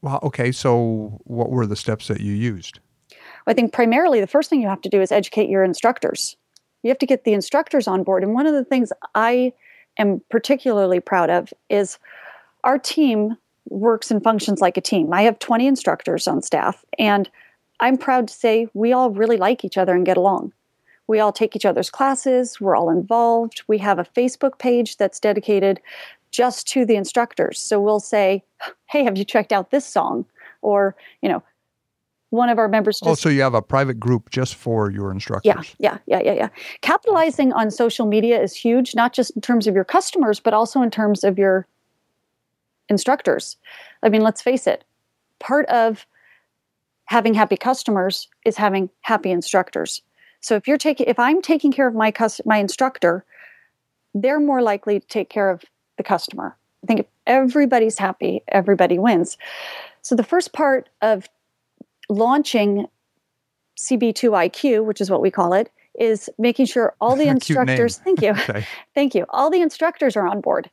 Well, 0.02 0.20
okay. 0.24 0.52
So, 0.52 1.20
what 1.26 1.52
were 1.52 1.68
the 1.68 1.76
steps 1.76 2.08
that 2.08 2.22
you 2.22 2.34
used? 2.34 2.80
I 3.48 3.54
think 3.54 3.74
primarily 3.74 4.22
the 4.22 4.28
first 4.28 4.50
thing 4.50 4.62
you 4.62 4.68
have 4.68 4.82
to 4.82 4.90
do 4.90 5.02
is 5.02 5.12
educate 5.12 5.50
your 5.50 5.64
instructors. 5.64 6.36
You 6.84 6.90
have 6.90 7.00
to 7.00 7.06
get 7.06 7.24
the 7.24 7.34
instructors 7.34 7.88
on 7.88 8.04
board. 8.04 8.24
And 8.24 8.34
one 8.34 8.48
of 8.48 8.54
the 8.54 8.66
things 8.66 8.92
I 9.16 9.54
am 9.98 10.22
particularly 10.30 11.00
proud 11.00 11.30
of 11.30 11.54
is 11.70 12.00
our 12.64 12.78
team 12.78 13.38
works 13.70 14.12
and 14.12 14.24
functions 14.24 14.62
like 14.62 14.78
a 14.78 14.82
team. 14.82 15.14
I 15.14 15.24
have 15.24 15.40
20 15.40 15.68
instructors 15.68 16.28
on 16.28 16.42
staff, 16.42 16.84
and 16.98 17.30
I'm 17.80 17.98
proud 17.98 18.28
to 18.28 18.34
say 18.34 18.68
we 18.74 18.94
all 18.94 19.12
really 19.12 19.38
like 19.38 19.64
each 19.64 19.78
other 19.78 19.94
and 19.94 20.06
get 20.06 20.18
along. 20.18 20.54
We 21.08 21.20
all 21.20 21.32
take 21.32 21.56
each 21.56 21.66
other's 21.66 21.90
classes, 21.90 22.62
we're 22.62 22.76
all 22.76 22.90
involved. 22.90 23.64
We 23.68 23.78
have 23.80 24.00
a 24.00 24.06
Facebook 24.06 24.60
page 24.60 24.98
that's 24.98 25.20
dedicated 25.20 25.82
just 26.32 26.68
to 26.70 26.86
the 26.86 26.96
instructors. 26.96 27.60
So 27.60 27.82
we'll 27.82 28.00
say, 28.00 28.44
Hey, 28.88 29.04
have 29.04 29.18
you 29.18 29.26
checked 29.26 29.52
out 29.52 29.72
this 29.72 29.86
song? 29.86 30.26
Or, 30.62 30.96
you 31.22 31.28
know, 31.28 31.44
one 32.32 32.50
of 32.50 32.58
our 32.58 32.68
members 32.68 33.00
oh, 33.04 33.12
just, 33.12 33.26
Oh, 33.26 33.30
so 33.30 33.34
you 33.34 33.42
have 33.42 33.54
a 33.54 33.62
private 33.62 34.00
group 34.00 34.30
just 34.30 34.56
for 34.56 34.90
your 34.90 35.12
instructors. 35.12 35.46
Yeah, 35.46 35.62
yeah, 35.78 35.98
yeah, 36.08 36.22
yeah, 36.24 36.34
yeah. 36.34 36.50
Capitalizing 36.82 37.54
on 37.54 37.70
social 37.70 38.06
media 38.06 38.42
is 38.42 38.56
huge, 38.56 38.96
not 38.96 39.14
just 39.14 39.32
in 39.32 39.42
terms 39.42 39.68
of 39.68 39.76
your 39.76 39.84
customers, 39.84 40.40
but 40.40 40.54
also 40.54 40.82
in 40.82 40.90
terms 40.90 41.24
of 41.24 41.38
your 41.38 41.68
instructors. 42.90 43.58
I 44.04 44.10
mean, 44.10 44.22
let's 44.22 44.42
face 44.42 44.66
it, 44.66 44.84
part 45.40 45.66
of 45.68 46.06
having 47.06 47.34
happy 47.34 47.58
customers 47.58 48.28
is 48.46 48.58
having 48.58 48.90
happy 49.02 49.32
instructors. 49.32 50.02
So 50.40 50.56
if 50.56 50.68
you're 50.68 50.78
taking 50.78 51.08
if 51.08 51.20
I'm 51.20 51.42
taking 51.42 51.72
care 51.72 51.88
of 51.88 51.94
my 51.94 52.12
cus- 52.12 52.42
my 52.46 52.58
instructor, 52.58 53.26
they're 54.16 54.40
more 54.40 54.62
likely 54.62 55.00
to 55.00 55.08
take 55.08 55.30
care 55.30 55.50
of 55.50 55.64
the 55.98 56.04
customer. 56.04 56.58
I 56.84 56.88
think 56.88 57.02
if 57.02 57.06
Everybody's 57.28 57.98
happy, 57.98 58.42
everybody 58.48 58.98
wins. 58.98 59.38
So 60.02 60.16
the 60.16 60.24
first 60.24 60.54
part 60.54 60.90
of 61.02 61.30
launching 62.12 62.88
CB2IQ, 63.78 64.86
which 64.86 65.02
is 65.02 65.10
what 65.10 65.22
we 65.22 65.32
call 65.32 65.54
it, 65.54 65.72
is 65.98 66.30
making 66.38 66.66
sure 66.66 66.94
all 67.02 67.16
the 67.16 67.28
instructors, 67.36 67.98
thank 68.04 68.22
you, 68.22 68.32
okay. 68.50 68.66
thank 68.94 69.16
you, 69.16 69.26
all 69.30 69.50
the 69.50 69.62
instructors 69.62 70.16
are 70.16 70.28
on 70.28 70.42
board. 70.42 70.70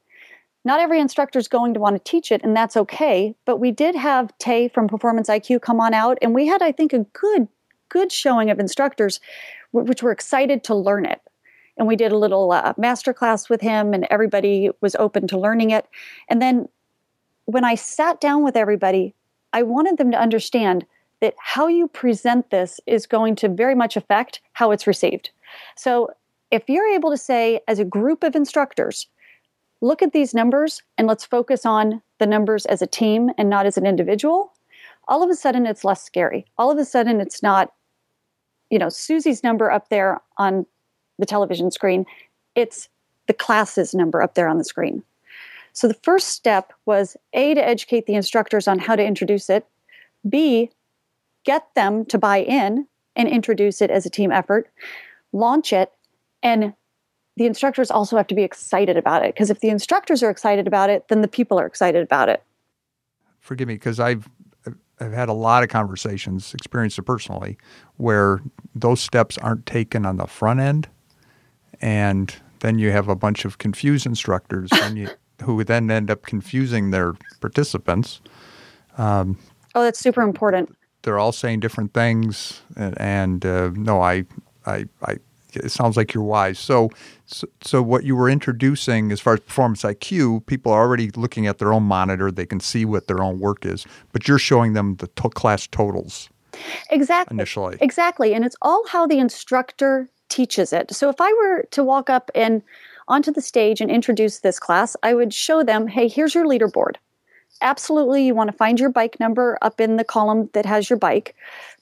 Not 0.64 0.80
every 0.80 1.00
instructor 1.00 1.38
is 1.38 1.48
going 1.48 1.72
to 1.74 1.80
want 1.80 1.96
to 1.96 2.10
teach 2.10 2.30
it, 2.30 2.42
and 2.42 2.54
that's 2.54 2.76
okay. 2.76 3.34
But 3.46 3.58
we 3.58 3.70
did 3.70 3.94
have 3.94 4.36
Tay 4.38 4.68
from 4.68 4.88
Performance 4.88 5.28
IQ 5.28 5.62
come 5.62 5.80
on 5.80 5.94
out, 5.94 6.18
and 6.20 6.34
we 6.34 6.46
had, 6.46 6.60
I 6.60 6.72
think, 6.72 6.92
a 6.92 7.06
good, 7.14 7.48
good 7.88 8.12
showing 8.12 8.50
of 8.50 8.58
instructors, 8.58 9.20
which 9.72 10.02
were 10.02 10.10
excited 10.10 10.64
to 10.64 10.74
learn 10.74 11.06
it. 11.06 11.20
And 11.78 11.86
we 11.86 11.94
did 11.94 12.10
a 12.10 12.18
little 12.18 12.50
uh, 12.50 12.74
master 12.76 13.14
class 13.14 13.48
with 13.48 13.60
him, 13.60 13.94
and 13.94 14.06
everybody 14.10 14.70
was 14.80 14.96
open 14.96 15.28
to 15.28 15.38
learning 15.38 15.70
it. 15.70 15.86
And 16.28 16.42
then 16.42 16.68
when 17.44 17.64
I 17.64 17.76
sat 17.76 18.20
down 18.20 18.42
with 18.42 18.56
everybody, 18.56 19.14
I 19.52 19.62
wanted 19.62 19.96
them 19.96 20.10
to 20.10 20.20
understand 20.20 20.84
that 21.20 21.34
how 21.38 21.66
you 21.66 21.88
present 21.88 22.50
this 22.50 22.80
is 22.86 23.06
going 23.06 23.36
to 23.36 23.48
very 23.48 23.74
much 23.74 23.96
affect 23.96 24.40
how 24.52 24.70
it's 24.70 24.86
received. 24.86 25.30
So 25.76 26.10
if 26.50 26.68
you're 26.68 26.88
able 26.88 27.10
to 27.10 27.16
say, 27.16 27.60
as 27.68 27.78
a 27.78 27.84
group 27.84 28.22
of 28.22 28.34
instructors, 28.34 29.06
look 29.80 30.02
at 30.02 30.12
these 30.12 30.34
numbers 30.34 30.82
and 30.96 31.06
let's 31.06 31.24
focus 31.24 31.66
on 31.66 32.02
the 32.18 32.26
numbers 32.26 32.66
as 32.66 32.82
a 32.82 32.86
team 32.86 33.30
and 33.38 33.50
not 33.50 33.66
as 33.66 33.76
an 33.76 33.86
individual, 33.86 34.52
all 35.08 35.22
of 35.22 35.30
a 35.30 35.34
sudden 35.34 35.66
it's 35.66 35.84
less 35.84 36.02
scary. 36.02 36.44
All 36.58 36.70
of 36.70 36.78
a 36.78 36.84
sudden 36.84 37.20
it's 37.20 37.42
not, 37.42 37.72
you 38.70 38.78
know, 38.78 38.88
Susie's 38.88 39.42
number 39.42 39.70
up 39.70 39.88
there 39.88 40.20
on 40.36 40.66
the 41.18 41.26
television 41.26 41.70
screen, 41.70 42.06
it's 42.54 42.88
the 43.26 43.34
class's 43.34 43.94
number 43.94 44.22
up 44.22 44.34
there 44.34 44.48
on 44.48 44.58
the 44.58 44.64
screen. 44.64 45.02
So 45.72 45.86
the 45.86 45.94
first 45.94 46.28
step 46.28 46.72
was 46.86 47.16
A, 47.34 47.54
to 47.54 47.64
educate 47.64 48.06
the 48.06 48.14
instructors 48.14 48.66
on 48.66 48.78
how 48.78 48.96
to 48.96 49.04
introduce 49.04 49.48
it, 49.50 49.66
B, 50.28 50.70
get 51.48 51.74
them 51.74 52.04
to 52.04 52.18
buy 52.18 52.42
in 52.42 52.86
and 53.16 53.26
introduce 53.26 53.80
it 53.80 53.90
as 53.90 54.04
a 54.04 54.10
team 54.10 54.30
effort, 54.30 54.68
launch 55.32 55.72
it, 55.72 55.90
and 56.42 56.74
the 57.38 57.46
instructors 57.46 57.90
also 57.90 58.18
have 58.18 58.26
to 58.26 58.34
be 58.34 58.42
excited 58.42 58.98
about 58.98 59.24
it 59.24 59.34
because 59.34 59.48
if 59.48 59.60
the 59.60 59.70
instructors 59.70 60.22
are 60.22 60.28
excited 60.28 60.66
about 60.66 60.90
it, 60.90 61.08
then 61.08 61.22
the 61.22 61.28
people 61.28 61.58
are 61.58 61.64
excited 61.64 62.02
about 62.02 62.28
it. 62.28 62.42
Forgive 63.40 63.66
me 63.66 63.74
because 63.74 63.98
I've 63.98 64.28
I've 65.00 65.12
had 65.12 65.30
a 65.30 65.32
lot 65.32 65.62
of 65.62 65.70
conversations, 65.70 66.52
experienced 66.52 66.98
it 66.98 67.02
personally, 67.02 67.56
where 67.96 68.40
those 68.74 69.00
steps 69.00 69.38
aren't 69.38 69.64
taken 69.64 70.04
on 70.04 70.18
the 70.18 70.26
front 70.26 70.60
end, 70.60 70.86
and 71.80 72.34
then 72.60 72.78
you 72.78 72.90
have 72.90 73.08
a 73.08 73.16
bunch 73.16 73.46
of 73.46 73.56
confused 73.56 74.04
instructors 74.04 74.68
you, 74.94 75.08
who 75.42 75.64
then 75.64 75.90
end 75.90 76.10
up 76.10 76.26
confusing 76.26 76.90
their 76.90 77.14
participants. 77.40 78.20
Um, 78.98 79.38
oh, 79.74 79.82
that's 79.82 79.98
super 79.98 80.20
important 80.20 80.76
they're 81.08 81.18
all 81.18 81.32
saying 81.32 81.60
different 81.60 81.94
things, 81.94 82.60
and, 82.76 83.00
and 83.00 83.46
uh, 83.46 83.70
no, 83.74 84.02
I, 84.02 84.26
I, 84.66 84.84
I, 85.02 85.16
it 85.54 85.70
sounds 85.70 85.96
like 85.96 86.12
you're 86.12 86.22
wise. 86.22 86.58
So, 86.58 86.90
so, 87.24 87.48
so, 87.62 87.80
what 87.80 88.04
you 88.04 88.14
were 88.14 88.28
introducing 88.28 89.10
as 89.10 89.18
far 89.18 89.32
as 89.32 89.40
performance 89.40 89.84
IQ, 89.84 90.44
people 90.44 90.70
are 90.70 90.82
already 90.82 91.10
looking 91.12 91.46
at 91.46 91.56
their 91.56 91.72
own 91.72 91.84
monitor; 91.84 92.30
they 92.30 92.44
can 92.44 92.60
see 92.60 92.84
what 92.84 93.06
their 93.06 93.22
own 93.22 93.40
work 93.40 93.64
is, 93.64 93.86
but 94.12 94.28
you're 94.28 94.38
showing 94.38 94.74
them 94.74 94.96
the 94.96 95.06
to- 95.06 95.30
class 95.30 95.66
totals. 95.66 96.28
Exactly. 96.90 97.34
Initially. 97.34 97.78
Exactly, 97.80 98.34
and 98.34 98.44
it's 98.44 98.56
all 98.60 98.86
how 98.88 99.06
the 99.06 99.18
instructor 99.18 100.10
teaches 100.28 100.74
it. 100.74 100.94
So, 100.94 101.08
if 101.08 101.22
I 101.22 101.32
were 101.32 101.62
to 101.70 101.82
walk 101.82 102.10
up 102.10 102.30
and 102.34 102.60
onto 103.08 103.32
the 103.32 103.40
stage 103.40 103.80
and 103.80 103.90
introduce 103.90 104.40
this 104.40 104.60
class, 104.60 104.94
I 105.02 105.14
would 105.14 105.32
show 105.32 105.62
them, 105.62 105.86
"Hey, 105.86 106.06
here's 106.06 106.34
your 106.34 106.44
leaderboard." 106.44 106.96
Absolutely 107.60 108.24
you 108.24 108.34
want 108.34 108.50
to 108.50 108.56
find 108.56 108.78
your 108.78 108.90
bike 108.90 109.18
number 109.20 109.58
up 109.62 109.80
in 109.80 109.96
the 109.96 110.04
column 110.04 110.50
that 110.52 110.66
has 110.66 110.88
your 110.88 110.98
bike. 110.98 111.34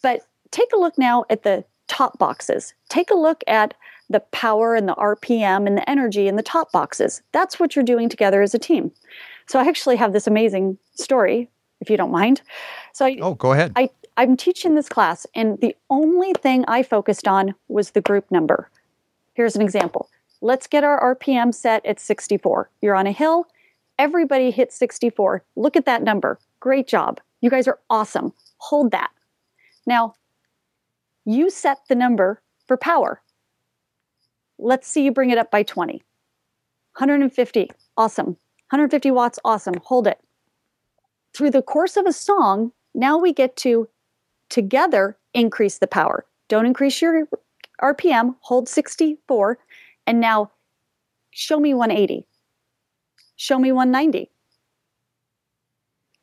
But 0.02 0.21
take 0.50 0.68
a 0.75 0.78
look 0.78 0.99
now 0.99 1.25
at 1.30 1.42
the 1.42 1.64
top 1.88 2.18
boxes. 2.18 2.75
Take 2.88 3.11
a 3.11 3.14
look 3.16 3.42
at 3.47 3.75
the 4.09 4.21
power 4.21 4.75
and 4.75 4.88
the 4.88 4.95
RPM 4.95 5.66
and 5.66 5.76
the 5.76 5.88
energy 5.88 6.28
in 6.28 6.37
the 6.37 6.42
top 6.42 6.71
boxes. 6.73 7.23
That's 7.33 7.59
what 7.59 7.75
you're 7.75 7.85
doing 7.85 8.09
together 8.09 8.42
as 8.42 8.54
a 8.54 8.59
team. 8.59 8.92
So 9.47 9.59
I 9.59 9.66
actually 9.66 9.97
have 9.97 10.12
this 10.12 10.26
amazing 10.26 10.78
story, 10.95 11.49
if 11.80 11.90
you 11.90 11.97
don't 11.97 12.11
mind. 12.11 12.42
So 12.92 13.06
I, 13.06 13.18
oh, 13.21 13.35
go 13.35 13.52
ahead. 13.52 13.73
I, 13.76 13.90
I'm 14.16 14.37
teaching 14.37 14.75
this 14.75 14.88
class, 14.88 15.26
and 15.35 15.61
the 15.61 15.76
only 15.90 16.33
thing 16.35 16.64
I 16.66 16.83
focused 16.83 17.28
on 17.28 17.54
was 17.68 17.90
the 17.90 18.00
group 18.00 18.30
number. 18.30 18.71
Here's 19.35 19.56
an 19.56 19.62
example. 19.62 20.09
Let's 20.40 20.66
get 20.66 20.85
our 20.85 21.14
RPM 21.14 21.54
set 21.54 21.85
at 21.85 22.00
64. 22.00 22.71
You're 22.80 22.95
on 22.95 23.06
a 23.06 23.12
hill, 23.12 23.47
Everybody 23.98 24.50
hit 24.50 24.72
64. 24.72 25.44
Look 25.56 25.76
at 25.76 25.86
that 25.86 26.02
number. 26.02 26.38
Great 26.60 26.86
job. 26.86 27.20
You 27.40 27.50
guys 27.50 27.68
are 27.68 27.78
awesome. 27.88 28.32
Hold 28.58 28.90
that. 28.90 29.10
Now, 29.86 30.14
you 31.24 31.50
set 31.50 31.78
the 31.88 31.94
number 31.94 32.42
for 32.66 32.76
power. 32.76 33.22
Let's 34.58 34.88
see 34.88 35.04
you 35.04 35.12
bring 35.12 35.30
it 35.30 35.38
up 35.38 35.50
by 35.50 35.62
20. 35.62 35.94
150. 35.94 37.70
Awesome. 37.96 38.26
150 38.70 39.10
watts. 39.10 39.38
Awesome. 39.44 39.74
Hold 39.84 40.06
it. 40.06 40.18
Through 41.34 41.50
the 41.50 41.62
course 41.62 41.96
of 41.96 42.06
a 42.06 42.12
song, 42.12 42.72
now 42.94 43.18
we 43.18 43.32
get 43.32 43.56
to 43.56 43.88
together 44.48 45.18
increase 45.34 45.78
the 45.78 45.86
power. 45.86 46.24
Don't 46.48 46.66
increase 46.66 47.02
your 47.02 47.28
RPM, 47.82 48.36
hold 48.40 48.68
64, 48.68 49.58
and 50.06 50.20
now 50.20 50.50
show 51.30 51.60
me 51.60 51.74
180. 51.74 52.26
Show 53.37 53.59
me 53.59 53.71
190. 53.71 54.31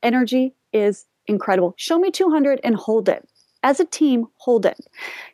Energy 0.01 0.55
is 0.74 1.05
incredible. 1.27 1.74
Show 1.77 2.00
me 2.00 2.12
200 2.12 2.60
and 2.63 2.75
hold 2.75 3.08
it. 3.08 3.27
As 3.62 3.79
a 3.79 3.86
team, 3.86 4.27
hold 4.38 4.65
it. 4.65 4.77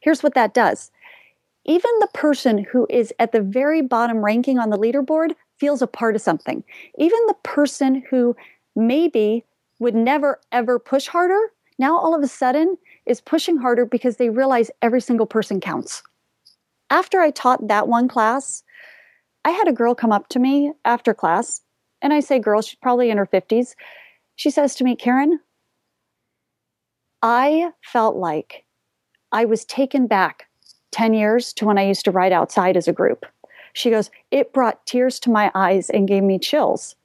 Here's 0.02 0.22
what 0.22 0.36
that 0.36 0.54
does. 0.54 0.92
Even 1.66 1.92
the 2.00 2.10
person 2.14 2.66
who 2.72 2.86
is 2.90 3.14
at 3.20 3.32
the 3.32 3.42
very 3.42 3.82
bottom 3.82 4.24
ranking 4.24 4.60
on 4.60 4.70
the 4.70 4.78
leaderboard 4.78 5.36
feels 5.58 5.82
a 5.82 5.88
part 5.88 6.16
of 6.16 6.22
something. 6.22 6.64
Even 6.98 7.20
the 7.28 7.36
person 7.44 8.04
who 8.10 8.36
maybe 8.76 9.46
would 9.80 9.96
never 9.96 10.40
ever 10.52 10.80
push 10.80 11.08
harder, 11.08 11.40
now 11.78 11.98
all 11.98 12.16
of 12.16 12.22
a 12.22 12.28
sudden 12.28 12.78
is 13.06 13.22
pushing 13.22 13.58
harder 13.58 13.86
because 13.86 14.18
they 14.18 14.30
realize 14.30 14.70
every 14.82 15.02
single 15.02 15.26
person 15.26 15.60
counts. 15.60 16.04
After 16.90 17.20
I 17.22 17.32
taught 17.32 17.68
that 17.68 17.88
one 17.88 18.08
class, 18.08 18.64
I 19.46 19.52
had 19.52 19.68
a 19.68 19.74
girl 19.74 19.96
come 19.96 20.12
up 20.12 20.28
to 20.30 20.40
me 20.40 20.74
after 20.86 21.14
class 21.14 21.62
and 22.01 22.13
I 22.13 22.20
say 22.20 22.39
girl, 22.39 22.62
she's 22.62 22.79
probably 22.79 23.10
in 23.10 23.18
her 23.18 23.25
50s. 23.25 23.75
She 24.36 24.50
says 24.50 24.75
to 24.75 24.84
me, 24.84 24.96
Karen, 24.96 25.39
I 27.22 27.72
felt 27.82 28.15
like 28.15 28.63
I 29.32 29.46
was 29.46 29.65
taken 29.65 30.08
back 30.08 30.48
10 30.91 31.13
years 31.13 31.53
to 31.53 31.65
when 31.65 31.77
I 31.77 31.86
used 31.86 32.06
to 32.06 32.12
ride 32.12 32.32
outside 32.32 32.77
as 32.77 32.88
a 32.88 32.94
group. 32.94 33.25
She 33.74 33.89
goes, 33.89 34.10
It 34.32 34.53
brought 34.53 34.86
tears 34.86 35.20
to 35.22 35.29
my 35.29 35.51
eyes 35.53 35.89
and 35.89 36.08
gave 36.08 36.24
me 36.24 36.39
chills 36.39 36.96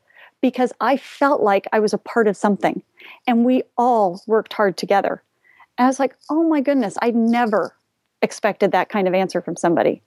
because 0.41 0.73
I 0.81 0.97
felt 0.97 1.43
like 1.43 1.67
I 1.73 1.81
was 1.81 1.93
a 1.93 1.99
part 1.99 2.29
of 2.29 2.37
something 2.37 2.83
and 3.27 3.45
we 3.45 3.63
all 3.77 4.23
worked 4.27 4.53
hard 4.53 4.77
together. 4.77 5.23
And 5.77 5.87
I 5.87 5.89
was 5.89 5.99
like, 5.99 6.17
Oh 6.31 6.49
my 6.49 6.61
goodness, 6.61 6.97
I 7.03 7.11
never 7.11 7.75
expected 8.23 8.73
that 8.73 8.89
kind 8.89 9.09
of 9.09 9.15
answer 9.15 9.43
from 9.43 9.57
somebody. 9.57 10.03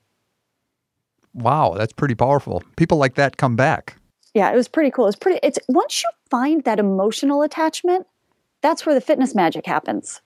Wow, 1.33 1.75
that's 1.77 1.93
pretty 1.93 2.15
powerful. 2.15 2.63
People 2.77 2.97
like 2.97 3.15
that 3.15 3.37
come 3.37 3.55
back 3.55 3.97
yeah, 4.37 4.51
it 4.51 4.55
was 4.55 4.67
pretty 4.67 4.91
cool. 4.91 5.07
It's 5.07 5.15
pretty. 5.15 5.39
It's 5.41 5.57
once 5.67 6.03
you 6.03 6.09
find 6.29 6.63
that 6.63 6.77
emotional 6.77 7.41
attachment, 7.41 8.05
that's 8.61 8.85
where 8.85 8.93
the 8.93 9.01
fitness 9.01 9.33
magic 9.33 9.65
happens, 9.65 10.21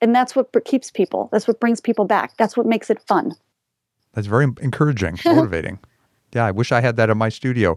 and 0.00 0.14
that's 0.14 0.34
what 0.34 0.48
keeps 0.64 0.90
people. 0.90 1.28
That's 1.32 1.46
what 1.46 1.60
brings 1.60 1.78
people 1.78 2.06
back. 2.06 2.34
That's 2.38 2.56
what 2.56 2.64
makes 2.64 2.88
it 2.88 2.98
fun. 3.06 3.34
That's 4.14 4.26
very 4.26 4.46
encouraging, 4.62 5.18
motivating. 5.26 5.78
yeah, 6.32 6.46
I 6.46 6.50
wish 6.50 6.72
I 6.72 6.80
had 6.80 6.96
that 6.96 7.10
in 7.10 7.18
my 7.18 7.28
studio. 7.28 7.76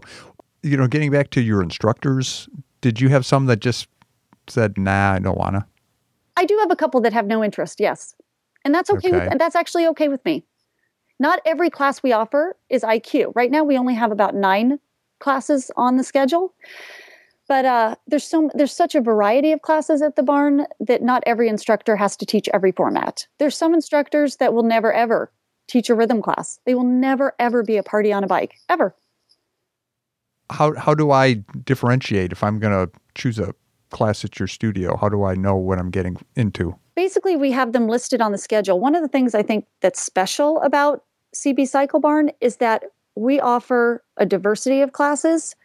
You 0.62 0.78
know, 0.78 0.86
getting 0.86 1.10
back 1.10 1.28
to 1.32 1.42
your 1.42 1.62
instructors, 1.62 2.48
did 2.80 2.98
you 2.98 3.10
have 3.10 3.26
some 3.26 3.44
that 3.44 3.60
just 3.60 3.86
said, 4.48 4.78
"Nah, 4.78 5.12
I 5.12 5.18
don't 5.18 5.36
wanna"? 5.36 5.66
I 6.38 6.46
do 6.46 6.56
have 6.60 6.70
a 6.70 6.76
couple 6.76 7.02
that 7.02 7.12
have 7.12 7.26
no 7.26 7.44
interest. 7.44 7.80
Yes, 7.80 8.14
and 8.64 8.74
that's 8.74 8.88
okay. 8.88 9.08
okay. 9.08 9.18
With, 9.18 9.30
and 9.30 9.38
that's 9.38 9.54
actually 9.54 9.86
okay 9.88 10.08
with 10.08 10.24
me. 10.24 10.42
Not 11.20 11.40
every 11.44 11.68
class 11.68 12.02
we 12.02 12.12
offer 12.12 12.56
is 12.70 12.82
IQ. 12.82 13.32
Right 13.34 13.50
now, 13.50 13.62
we 13.62 13.76
only 13.76 13.92
have 13.92 14.10
about 14.10 14.34
nine 14.34 14.78
classes 15.18 15.70
on 15.76 15.96
the 15.96 16.04
schedule. 16.04 16.54
But 17.48 17.64
uh, 17.64 17.94
there's 18.08 18.24
so 18.24 18.50
there's 18.54 18.72
such 18.72 18.94
a 18.94 19.00
variety 19.00 19.52
of 19.52 19.62
classes 19.62 20.02
at 20.02 20.16
the 20.16 20.22
barn 20.22 20.66
that 20.80 21.02
not 21.02 21.22
every 21.26 21.48
instructor 21.48 21.94
has 21.96 22.16
to 22.16 22.26
teach 22.26 22.48
every 22.52 22.72
format. 22.72 23.26
There's 23.38 23.56
some 23.56 23.72
instructors 23.72 24.36
that 24.36 24.52
will 24.52 24.64
never 24.64 24.92
ever 24.92 25.30
teach 25.68 25.88
a 25.88 25.94
rhythm 25.94 26.22
class. 26.22 26.58
They 26.64 26.74
will 26.74 26.84
never 26.84 27.34
ever 27.38 27.62
be 27.62 27.76
a 27.76 27.82
party 27.82 28.12
on 28.12 28.24
a 28.24 28.26
bike 28.26 28.54
ever. 28.68 28.94
How 30.50 30.74
how 30.74 30.94
do 30.94 31.12
I 31.12 31.34
differentiate 31.64 32.32
if 32.32 32.42
I'm 32.42 32.58
going 32.58 32.72
to 32.72 32.92
choose 33.14 33.38
a 33.38 33.54
class 33.90 34.24
at 34.24 34.38
your 34.38 34.48
studio? 34.48 34.96
How 34.96 35.08
do 35.08 35.24
I 35.24 35.34
know 35.34 35.56
what 35.56 35.78
I'm 35.78 35.90
getting 35.90 36.16
into? 36.34 36.76
Basically, 36.96 37.36
we 37.36 37.52
have 37.52 37.72
them 37.72 37.88
listed 37.88 38.20
on 38.20 38.32
the 38.32 38.38
schedule. 38.38 38.80
One 38.80 38.94
of 38.94 39.02
the 39.02 39.08
things 39.08 39.34
I 39.34 39.42
think 39.42 39.66
that's 39.82 40.00
special 40.00 40.60
about 40.62 41.04
CB 41.34 41.68
Cycle 41.68 42.00
Barn 42.00 42.30
is 42.40 42.56
that 42.56 42.84
we 43.16 43.40
offer 43.40 44.04
a 44.16 44.26
diversity 44.26 44.82
of 44.82 44.92
classes 44.92 45.56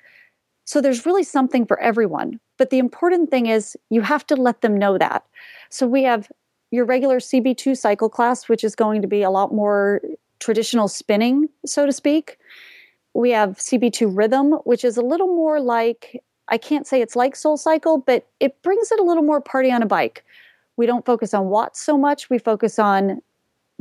So 0.66 0.82
there's 0.82 1.06
really 1.06 1.24
something 1.24 1.66
for 1.66 1.80
everyone. 1.80 2.40
But 2.58 2.70
the 2.70 2.80
important 2.80 3.30
thing 3.30 3.48
is 3.48 3.76
you 3.90 4.02
have 4.02 4.26
to 4.28 4.36
let 4.36 4.62
them 4.62 4.78
know 4.78 4.98
that. 4.98 5.26
So 5.70 5.88
we 5.88 6.04
have 6.04 6.32
your 6.72 6.86
regular 6.86 7.20
CB2 7.20 7.78
cycle 7.78 8.10
class, 8.10 8.48
which 8.48 8.64
is 8.64 8.76
going 8.76 9.02
to 9.02 9.08
be 9.08 9.24
a 9.24 9.30
lot 9.30 9.54
more 9.54 10.02
traditional 10.40 10.88
spinning, 10.88 11.50
so 11.66 11.86
to 11.86 11.92
speak. 11.92 12.38
We 13.14 13.32
have 13.32 13.58
CB2 13.58 14.16
rhythm, 14.16 14.54
which 14.64 14.86
is 14.86 14.96
a 14.96 15.02
little 15.02 15.28
more 15.28 15.60
like, 15.60 16.24
I 16.48 16.58
can't 16.58 16.88
say 16.88 17.02
it's 17.02 17.16
like 17.16 17.36
Soul 17.36 17.58
Cycle, 17.58 17.98
but 17.98 18.28
it 18.40 18.62
brings 18.62 18.92
it 18.92 19.00
a 19.00 19.04
little 19.04 19.24
more 19.24 19.42
party 19.42 19.72
on 19.72 19.84
a 19.84 19.86
bike. 19.86 20.24
We 20.78 20.86
don't 20.86 21.06
focus 21.06 21.34
on 21.34 21.48
watts 21.48 21.82
so 21.82 21.98
much, 21.98 22.30
we 22.30 22.38
focus 22.38 22.80
on 22.80 23.22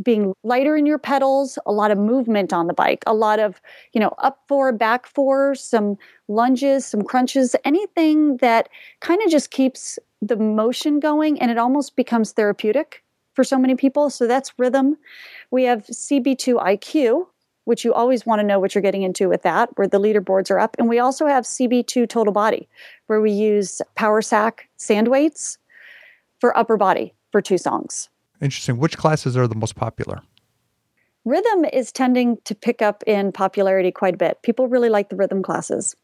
being 0.03 0.33
lighter 0.43 0.77
in 0.77 0.87
your 0.87 0.99
pedals, 0.99 1.59
a 1.67 1.73
lot 1.73 1.91
of 1.91 1.99
movement 1.99 2.53
on 2.53 2.67
the 2.67 2.75
bike, 2.75 3.03
a 3.07 3.15
lot 3.15 3.39
of, 3.39 3.61
you 3.93 4.01
know, 4.01 4.15
up 4.19 4.43
four, 4.49 4.73
back 4.73 5.07
four, 5.07 5.55
some 5.55 5.97
lunges, 6.29 6.87
some 6.87 7.03
crunches, 7.03 7.57
anything 7.65 8.37
that 8.39 8.69
kind 9.01 9.21
of 9.23 9.31
just 9.31 9.51
keeps 9.51 9.99
the 10.23 10.37
motion 10.37 11.01
going 11.01 11.41
and 11.41 11.51
it 11.51 11.59
almost 11.59 11.97
becomes 11.97 12.33
therapeutic 12.33 13.03
for 13.35 13.45
so 13.45 13.59
many 13.59 13.75
people. 13.75 14.11
So 14.11 14.27
that's 14.27 14.53
rhythm. 14.59 14.97
We 15.51 15.65
have 15.65 15.87
CB2 15.87 16.63
IQ, 16.63 17.27
which 17.65 17.85
you 17.85 17.95
always 17.95 18.27
want 18.27 18.41
to 18.41 18.47
know 18.47 18.59
what 18.59 18.75
you're 18.75 18.83
getting 18.83 19.03
into 19.03 19.29
with 19.29 19.43
that, 19.43 19.71
where 19.77 19.87
the 19.87 20.01
leaderboards 20.01 20.51
are 20.51 20.59
up. 20.59 20.77
And 20.79 20.89
we 20.89 20.99
also 20.99 21.27
have 21.27 21.45
CB2 21.45 22.09
total 22.09 22.33
body, 22.33 22.69
where 23.07 23.21
we 23.21 23.31
use 23.31 23.81
power 23.95 24.23
sack 24.23 24.69
sand 24.77 25.09
weights 25.09 25.59
for 26.39 26.57
upper 26.57 26.77
body 26.77 27.15
for 27.33 27.41
two 27.41 27.59
songs. 27.59 28.09
Interesting. 28.41 28.79
Which 28.79 28.97
classes 28.97 29.37
are 29.37 29.47
the 29.47 29.55
most 29.55 29.77
popular? 29.77 30.23
Rhythm 31.25 31.67
is 31.67 31.93
tending 31.93 32.39
to 32.45 32.55
pick 32.55 32.81
up 32.81 33.05
in 33.07 33.33
popularity 33.33 33.93
quite 33.93 34.15
a 34.15 34.19
bit. 34.19 34.43
People 34.43 34.69
really 34.69 34.89
like 34.89 35.11
the 35.11 35.17
rhythm 35.17 35.43
classes. 35.43 35.95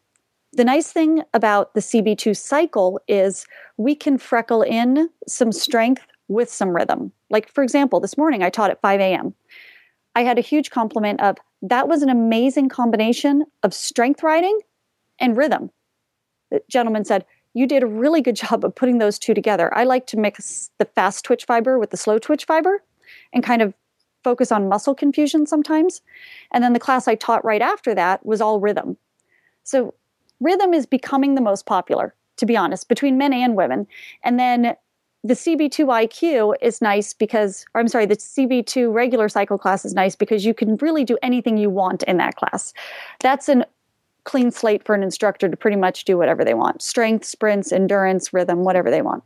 The 0.53 0.65
nice 0.65 0.93
thing 0.93 1.23
about 1.35 1.75
the 1.75 1.81
CB2 1.81 2.37
cycle 2.37 3.01
is 3.09 3.47
we 3.77 3.95
can 3.95 4.19
freckle 4.19 4.63
in 4.63 5.09
some 5.27 5.53
strength 5.53 6.03
with 6.29 6.51
some 6.51 6.71
rhythm. 6.71 7.13
Like, 7.31 7.49
for 7.53 7.65
example, 7.65 8.01
this 8.01 8.19
morning 8.19 8.43
I 8.43 8.51
taught 8.51 8.71
at 8.71 8.81
5 8.81 9.01
a.m. 9.01 9.35
I 10.15 10.23
had 10.23 10.39
a 10.39 10.43
huge 10.43 10.71
compliment 10.71 11.21
of 11.21 11.37
that 11.63 11.89
was 11.89 12.03
an 12.03 12.09
amazing 12.09 12.69
combination 12.69 13.45
of 13.63 13.73
strength 13.75 14.23
riding 14.23 14.59
and 15.19 15.37
rhythm. 15.37 15.71
The 16.51 16.63
gentleman 16.69 17.05
said, 17.05 17.25
you 17.57 17.67
did 17.67 17.83
a 17.83 17.87
really 17.87 18.21
good 18.21 18.37
job 18.37 18.67
of 18.67 18.75
putting 18.75 18.99
those 18.99 19.19
two 19.19 19.33
together. 19.33 19.75
I 19.75 19.85
like 19.85 20.07
to 20.09 20.19
mix 20.19 20.71
the 20.77 20.85
fast 20.85 21.25
twitch 21.25 21.47
fiber 21.47 21.79
with 21.79 21.91
the 21.91 21.97
slow 21.97 22.19
twitch 22.19 22.45
fiber 22.45 22.83
and 23.33 23.43
kind 23.43 23.63
of 23.63 23.73
focus 24.23 24.53
on 24.53 24.69
muscle 24.69 24.95
confusion 24.95 25.47
sometimes. 25.47 26.03
And 26.53 26.63
then 26.63 26.75
the 26.75 26.79
class 26.79 27.09
I 27.09 27.15
taught 27.15 27.43
right 27.47 27.63
after 27.63 27.95
that 27.95 28.27
was 28.27 28.43
all 28.43 28.61
rhythm. 28.61 28.99
So 29.65 29.95
rhythm 30.39 30.75
is 30.75 30.85
becoming 30.85 31.35
the 31.35 31.41
most 31.41 31.65
popular, 31.65 32.15
to 32.37 32.45
be 32.45 32.59
honest, 32.59 32.91
between 32.91 33.17
men 33.17 33.33
and 33.33 33.57
women. 33.57 33.87
And 34.23 34.39
then 34.39 34.77
the 35.25 35.33
CB2 35.33 35.87
IQ 35.87 36.57
is 36.61 36.83
nice 36.83 37.15
because, 37.15 37.65
or 37.75 37.81
I'm 37.81 37.89
sorry, 37.89 38.05
the 38.05 38.17
CB2 38.17 38.93
regular 38.93 39.31
cycle 39.31 39.57
class 39.57 39.87
is 39.87 39.95
nice 39.95 40.15
because 40.15 40.45
you 40.45 40.53
can 40.53 40.77
really 40.77 41.05
do 41.05 41.17
anything 41.23 41.57
you 41.57 41.71
want 41.71 42.03
in 42.03 42.19
that 42.19 42.37
class. 42.37 42.75
That's 43.21 43.49
an 43.49 43.65
clean 44.27 44.51
slate 44.51 44.85
for 44.85 44.95
an 44.95 45.03
instructor 45.03 45.49
to 45.49 45.57
pretty 45.57 45.77
much 45.77 46.05
do 46.05 46.19
whatever 46.19 46.45
they 46.45 46.53
want 46.53 46.83
strength, 46.83 47.25
sprints, 47.25 47.73
endurance, 47.73 48.33
rhythm, 48.35 48.65
whatever 48.65 48.91
they 48.91 49.01
want. 49.01 49.25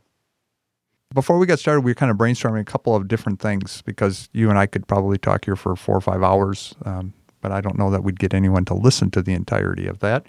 Before 1.13 1.37
we 1.37 1.45
got 1.45 1.59
started, 1.59 1.81
we 1.81 1.91
were 1.91 1.95
kind 1.95 2.09
of 2.09 2.17
brainstorming 2.17 2.61
a 2.61 2.65
couple 2.65 2.95
of 2.95 3.09
different 3.09 3.41
things 3.41 3.81
because 3.81 4.29
you 4.31 4.49
and 4.49 4.57
I 4.57 4.65
could 4.65 4.87
probably 4.87 5.17
talk 5.17 5.43
here 5.43 5.57
for 5.57 5.75
four 5.75 5.97
or 5.97 6.01
five 6.01 6.23
hours, 6.23 6.73
um, 6.85 7.13
but 7.41 7.51
I 7.51 7.59
don't 7.59 7.77
know 7.77 7.91
that 7.91 8.03
we'd 8.03 8.19
get 8.19 8.33
anyone 8.33 8.63
to 8.65 8.73
listen 8.73 9.11
to 9.11 9.21
the 9.21 9.33
entirety 9.33 9.87
of 9.87 9.99
that. 9.99 10.25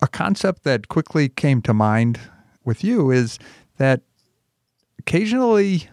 A 0.00 0.08
concept 0.08 0.64
that 0.64 0.88
quickly 0.88 1.28
came 1.28 1.60
to 1.62 1.74
mind 1.74 2.18
with 2.64 2.82
you 2.82 3.10
is 3.10 3.38
that 3.76 4.00
occasionally 4.98 5.88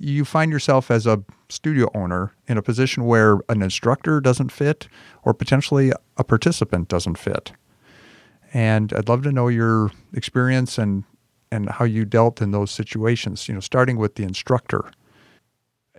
you 0.00 0.24
find 0.24 0.50
yourself 0.52 0.90
as 0.90 1.06
a 1.06 1.22
studio 1.48 1.90
owner 1.94 2.32
in 2.46 2.58
a 2.58 2.62
position 2.62 3.04
where 3.04 3.38
an 3.48 3.62
instructor 3.62 4.20
doesn't 4.20 4.50
fit 4.50 4.88
or 5.22 5.32
potentially 5.34 5.92
a 6.16 6.24
participant 6.24 6.88
doesn't 6.88 7.18
fit. 7.18 7.52
And 8.52 8.92
I'd 8.92 9.08
love 9.08 9.22
to 9.24 9.32
know 9.32 9.48
your 9.48 9.90
experience 10.14 10.78
and 10.78 11.04
and 11.52 11.70
how 11.70 11.84
you 11.84 12.04
dealt 12.04 12.42
in 12.42 12.50
those 12.50 12.72
situations, 12.72 13.46
you 13.46 13.54
know, 13.54 13.60
starting 13.60 13.98
with 13.98 14.16
the 14.16 14.24
instructor. 14.24 14.90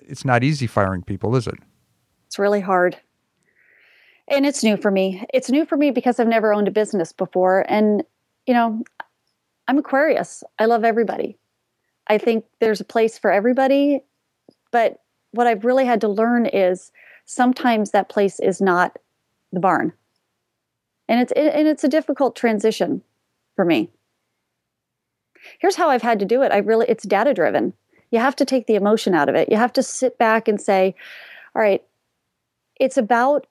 It's 0.01 0.25
not 0.25 0.43
easy 0.43 0.67
firing 0.67 1.03
people, 1.03 1.38
is 1.38 1.47
it? 1.47 1.55
It's 2.25 2.38
really 2.38 2.60
hard. 2.60 2.97
And 4.27 4.45
it's 4.45 4.62
new 4.62 4.75
for 4.75 4.91
me. 4.91 5.25
It's 5.33 5.49
new 5.49 5.65
for 5.65 5.77
me 5.77 5.91
because 5.91 6.19
I've 6.19 6.27
never 6.27 6.53
owned 6.53 6.67
a 6.67 6.71
business 6.71 7.13
before 7.13 7.65
and 7.69 8.03
you 8.45 8.53
know, 8.53 8.83
I'm 9.67 9.77
Aquarius. 9.77 10.43
I 10.57 10.65
love 10.65 10.86
everybody. 10.86 11.38
I 12.07 12.17
think 12.17 12.45
there's 12.59 12.81
a 12.81 12.85
place 12.85 13.17
for 13.17 13.31
everybody, 13.31 14.03
but 14.71 15.01
what 15.31 15.47
I've 15.47 15.65
really 15.65 15.85
had 15.85 16.01
to 16.01 16.07
learn 16.07 16.45
is 16.45 16.91
sometimes 17.25 17.91
that 17.91 18.09
place 18.09 18.39
is 18.39 18.61
not 18.61 18.97
the 19.51 19.59
barn. 19.59 19.93
And 21.09 21.21
it's 21.21 21.31
and 21.33 21.67
it's 21.67 21.83
a 21.83 21.89
difficult 21.89 22.35
transition 22.35 23.01
for 23.55 23.63
me. 23.65 23.89
Here's 25.59 25.75
how 25.75 25.89
I've 25.89 26.01
had 26.01 26.19
to 26.19 26.25
do 26.25 26.41
it. 26.41 26.51
I 26.51 26.57
really 26.57 26.85
it's 26.89 27.05
data 27.05 27.33
driven. 27.33 27.73
You 28.11 28.19
have 28.19 28.35
to 28.37 28.45
take 28.45 28.67
the 28.67 28.75
emotion 28.75 29.13
out 29.13 29.29
of 29.29 29.35
it. 29.35 29.49
You 29.49 29.57
have 29.57 29.73
to 29.73 29.83
sit 29.83 30.17
back 30.17 30.47
and 30.47 30.59
say, 30.59 30.95
all 31.55 31.61
right, 31.61 31.83
it's 32.79 32.97
about 32.97 33.47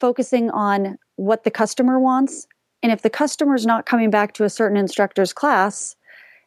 focusing 0.00 0.50
on 0.50 0.98
what 1.16 1.44
the 1.44 1.50
customer 1.50 1.98
wants. 1.98 2.46
And 2.82 2.92
if 2.92 3.02
the 3.02 3.10
customer's 3.10 3.66
not 3.66 3.86
coming 3.86 4.10
back 4.10 4.32
to 4.34 4.44
a 4.44 4.50
certain 4.50 4.76
instructor's 4.76 5.32
class, 5.32 5.96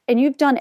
and 0.08 0.20
you've 0.20 0.38
done 0.38 0.60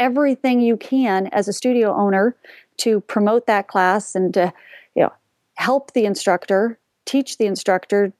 everything 0.00 0.60
you 0.60 0.76
can 0.78 1.28
as 1.28 1.46
a 1.46 1.52
studio 1.52 1.94
owner 1.94 2.34
to 2.78 3.00
promote 3.02 3.46
that 3.46 3.68
class 3.68 4.16
and 4.16 4.34
to 4.34 4.52
you 4.96 5.02
know 5.02 5.12
help 5.54 5.92
the 5.92 6.06
instructor 6.06 6.78
teach 7.04 7.36
the 7.38 7.46
instructor 7.46 8.12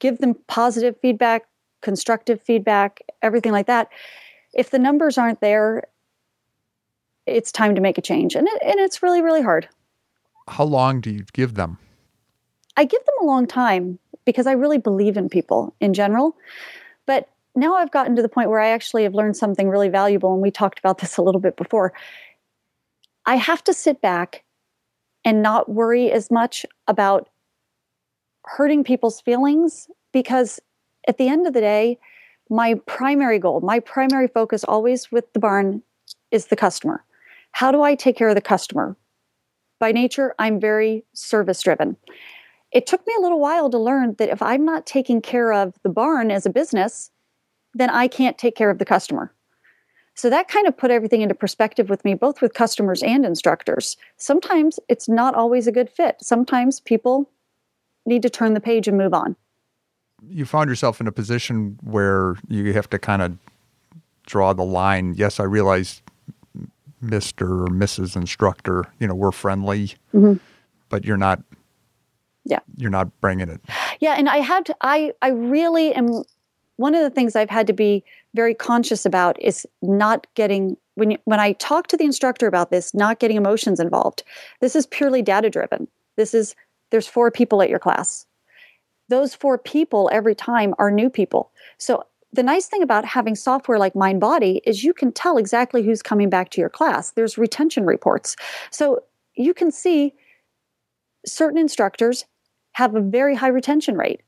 give 0.00 0.18
them 0.18 0.34
positive 0.48 0.96
feedback 1.00 1.44
constructive 1.82 2.40
feedback 2.42 3.00
everything 3.22 3.52
like 3.52 3.66
that. 3.66 3.88
If 4.54 4.70
the 4.70 4.78
numbers 4.78 5.16
aren't 5.16 5.40
there 5.40 5.84
it's 7.26 7.52
time 7.52 7.74
to 7.74 7.82
make 7.82 7.98
a 7.98 8.02
change. 8.02 8.34
And, 8.34 8.48
it, 8.48 8.62
and 8.64 8.80
it's 8.80 9.02
really 9.02 9.22
really 9.22 9.42
hard. 9.42 9.68
How 10.48 10.64
long 10.64 11.02
do 11.02 11.10
you 11.10 11.24
give 11.34 11.54
them? 11.54 11.76
I 12.78 12.84
give 12.84 13.04
them 13.04 13.14
a 13.20 13.26
long 13.26 13.46
time 13.46 13.98
because 14.24 14.46
i 14.46 14.52
really 14.52 14.78
believe 14.78 15.16
in 15.16 15.28
people 15.28 15.74
in 15.80 15.92
general. 15.92 16.36
But 17.04 17.28
now 17.58 17.76
I've 17.76 17.90
gotten 17.90 18.16
to 18.16 18.22
the 18.22 18.28
point 18.28 18.50
where 18.50 18.60
I 18.60 18.68
actually 18.68 19.02
have 19.02 19.14
learned 19.14 19.36
something 19.36 19.68
really 19.68 19.88
valuable, 19.88 20.32
and 20.32 20.42
we 20.42 20.50
talked 20.50 20.78
about 20.78 20.98
this 20.98 21.16
a 21.16 21.22
little 21.22 21.40
bit 21.40 21.56
before. 21.56 21.92
I 23.26 23.36
have 23.36 23.62
to 23.64 23.74
sit 23.74 24.00
back 24.00 24.44
and 25.24 25.42
not 25.42 25.68
worry 25.68 26.10
as 26.10 26.30
much 26.30 26.64
about 26.86 27.28
hurting 28.44 28.84
people's 28.84 29.20
feelings 29.20 29.88
because 30.12 30.60
at 31.06 31.18
the 31.18 31.28
end 31.28 31.46
of 31.46 31.52
the 31.52 31.60
day, 31.60 31.98
my 32.48 32.74
primary 32.86 33.38
goal, 33.38 33.60
my 33.60 33.80
primary 33.80 34.28
focus 34.28 34.64
always 34.64 35.12
with 35.12 35.30
the 35.32 35.40
barn 35.40 35.82
is 36.30 36.46
the 36.46 36.56
customer. 36.56 37.04
How 37.52 37.70
do 37.70 37.82
I 37.82 37.94
take 37.94 38.16
care 38.16 38.28
of 38.28 38.34
the 38.34 38.40
customer? 38.40 38.96
By 39.78 39.92
nature, 39.92 40.34
I'm 40.38 40.60
very 40.60 41.04
service 41.12 41.60
driven. 41.62 41.96
It 42.72 42.86
took 42.86 43.06
me 43.06 43.14
a 43.18 43.20
little 43.20 43.40
while 43.40 43.70
to 43.70 43.78
learn 43.78 44.14
that 44.18 44.28
if 44.28 44.42
I'm 44.42 44.64
not 44.64 44.86
taking 44.86 45.20
care 45.20 45.52
of 45.52 45.74
the 45.82 45.88
barn 45.88 46.30
as 46.30 46.46
a 46.46 46.50
business, 46.50 47.10
then 47.78 47.90
I 47.90 48.08
can't 48.08 48.36
take 48.36 48.56
care 48.56 48.70
of 48.70 48.78
the 48.78 48.84
customer. 48.84 49.32
So 50.14 50.28
that 50.30 50.48
kind 50.48 50.66
of 50.66 50.76
put 50.76 50.90
everything 50.90 51.20
into 51.20 51.34
perspective 51.34 51.88
with 51.88 52.04
me, 52.04 52.14
both 52.14 52.42
with 52.42 52.52
customers 52.52 53.04
and 53.04 53.24
instructors. 53.24 53.96
Sometimes 54.16 54.80
it's 54.88 55.08
not 55.08 55.36
always 55.36 55.68
a 55.68 55.72
good 55.72 55.88
fit. 55.88 56.16
Sometimes 56.20 56.80
people 56.80 57.30
need 58.04 58.22
to 58.22 58.30
turn 58.30 58.54
the 58.54 58.60
page 58.60 58.88
and 58.88 58.98
move 58.98 59.14
on. 59.14 59.36
You 60.28 60.44
found 60.44 60.68
yourself 60.68 61.00
in 61.00 61.06
a 61.06 61.12
position 61.12 61.78
where 61.84 62.34
you 62.48 62.72
have 62.72 62.90
to 62.90 62.98
kind 62.98 63.22
of 63.22 63.38
draw 64.26 64.52
the 64.52 64.64
line. 64.64 65.14
Yes, 65.16 65.38
I 65.38 65.44
realize 65.44 66.02
Mr. 67.02 67.66
or 67.66 67.68
Mrs. 67.68 68.16
Instructor, 68.16 68.86
you 68.98 69.06
know, 69.06 69.14
we're 69.14 69.30
friendly, 69.30 69.94
mm-hmm. 70.12 70.34
but 70.88 71.04
you're 71.04 71.16
not. 71.16 71.40
Yeah, 72.44 72.60
you're 72.76 72.90
not 72.90 73.20
bringing 73.20 73.50
it. 73.50 73.60
Yeah, 74.00 74.14
and 74.16 74.28
I 74.28 74.38
had 74.38 74.66
to, 74.66 74.76
I 74.80 75.12
I 75.20 75.28
really 75.28 75.94
am 75.94 76.24
one 76.78 76.94
of 76.94 77.02
the 77.02 77.10
things 77.10 77.36
I've 77.36 77.50
had 77.50 77.66
to 77.66 77.72
be 77.72 78.04
very 78.34 78.54
conscious 78.54 79.04
about 79.04 79.40
is 79.42 79.66
not 79.82 80.26
getting 80.34 80.76
when 80.94 81.12
you, 81.12 81.18
when 81.26 81.38
I 81.38 81.52
talk 81.52 81.88
to 81.88 81.96
the 81.96 82.04
instructor 82.04 82.46
about 82.46 82.70
this, 82.70 82.94
not 82.94 83.20
getting 83.20 83.36
emotions 83.36 83.78
involved. 83.78 84.22
This 84.60 84.74
is 84.74 84.86
purely 84.86 85.20
data 85.20 85.50
driven. 85.50 85.86
This 86.16 86.34
is 86.34 86.54
there's 86.90 87.06
four 87.06 87.30
people 87.30 87.62
at 87.62 87.68
your 87.68 87.78
class. 87.78 88.26
Those 89.08 89.34
four 89.34 89.58
people 89.58 90.08
every 90.12 90.34
time 90.34 90.74
are 90.78 90.90
new 90.90 91.10
people. 91.10 91.50
So 91.78 92.04
the 92.32 92.42
nice 92.42 92.66
thing 92.66 92.82
about 92.82 93.04
having 93.04 93.34
software 93.34 93.78
like 93.78 93.94
MindBody 93.94 94.60
is 94.64 94.84
you 94.84 94.94
can 94.94 95.12
tell 95.12 95.36
exactly 95.36 95.82
who's 95.82 96.02
coming 96.02 96.30
back 96.30 96.50
to 96.50 96.60
your 96.60 96.70
class. 96.70 97.12
There's 97.12 97.38
retention 97.38 97.86
reports. 97.86 98.36
So 98.70 99.02
you 99.34 99.54
can 99.54 99.70
see 99.72 100.14
certain 101.26 101.58
instructors 101.58 102.24
have 102.72 102.94
a 102.94 103.00
very 103.00 103.34
high 103.34 103.48
retention 103.48 103.96
rate 103.96 104.20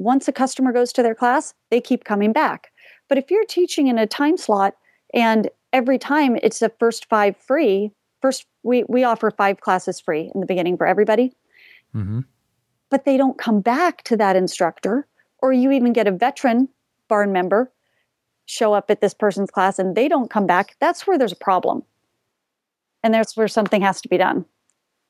once 0.00 0.26
a 0.26 0.32
customer 0.32 0.72
goes 0.72 0.92
to 0.94 1.02
their 1.02 1.14
class, 1.14 1.52
they 1.70 1.80
keep 1.80 2.04
coming 2.04 2.32
back. 2.32 2.72
But 3.08 3.18
if 3.18 3.30
you're 3.30 3.44
teaching 3.44 3.86
in 3.86 3.98
a 3.98 4.06
time 4.06 4.38
slot 4.38 4.74
and 5.12 5.50
every 5.74 5.98
time 5.98 6.36
it's 6.42 6.60
the 6.60 6.72
first 6.80 7.04
five 7.10 7.36
free, 7.36 7.92
first 8.22 8.46
we, 8.62 8.84
we 8.88 9.04
offer 9.04 9.30
five 9.30 9.60
classes 9.60 10.00
free 10.00 10.30
in 10.34 10.40
the 10.40 10.46
beginning 10.46 10.78
for 10.78 10.86
everybody. 10.86 11.34
Mm-hmm. 11.94 12.20
But 12.88 13.04
they 13.04 13.18
don't 13.18 13.36
come 13.36 13.60
back 13.60 14.02
to 14.04 14.16
that 14.16 14.36
instructor, 14.36 15.06
or 15.38 15.52
you 15.52 15.70
even 15.70 15.92
get 15.92 16.08
a 16.08 16.12
veteran 16.12 16.70
barn 17.08 17.30
member 17.30 17.70
show 18.46 18.72
up 18.72 18.90
at 18.90 19.02
this 19.02 19.12
person's 19.12 19.50
class 19.50 19.78
and 19.78 19.94
they 19.94 20.08
don't 20.08 20.30
come 20.30 20.46
back. 20.46 20.76
That's 20.80 21.06
where 21.06 21.18
there's 21.18 21.32
a 21.32 21.36
problem. 21.36 21.82
And 23.02 23.12
that's 23.12 23.36
where 23.36 23.48
something 23.48 23.82
has 23.82 24.00
to 24.00 24.08
be 24.08 24.16
done. 24.16 24.46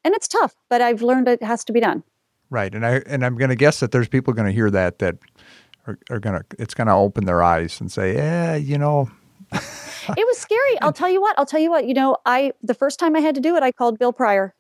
And 0.03 0.15
it's 0.15 0.29
tough, 0.29 0.57
but 0.69 0.81
I've 0.81 1.03
learned 1.03 1.29
it 1.29 1.43
has 1.45 1.65
to 1.67 1.73
be 1.73 1.81
done. 1.81 2.03
Right. 2.51 2.75
And 2.75 2.85
I 2.85 3.03
and 3.07 3.25
I'm 3.25 3.37
gonna 3.37 3.57
guess 3.57 3.81
that 3.81 3.93
there's 3.93 4.09
people 4.09 4.35
gonna 4.35 4.53
hear 4.53 4.71
that 4.71 4.99
that 4.99 5.17
are, 5.87 5.99
are 6.11 6.19
gonna 6.19 6.43
it's 6.59 6.75
gonna 6.75 6.99
open 6.99 7.25
their 7.25 7.43
eyes 7.43 7.81
and 7.81 7.91
say, 7.91 8.15
Yeah, 8.15 8.57
you 8.57 8.77
know, 8.77 9.09
it 9.53 10.27
was 10.27 10.39
scary. 10.39 10.81
I'll 10.83 10.93
tell 10.93 11.09
you 11.09 11.21
what. 11.21 11.39
I'll 11.39 11.47
tell 11.47 11.61
you 11.61 11.71
what. 11.71 11.87
You 11.87 11.95
know, 11.95 12.17
I 12.27 12.53
the 12.63 12.75
first 12.75 12.99
time 12.99 13.17
I 13.17 13.21
had 13.21 13.35
to 13.37 13.41
do 13.41 13.57
it, 13.57 13.63
I 13.63 13.73
called 13.73 13.99
Bill 13.99 14.13
Pryor. 14.13 14.55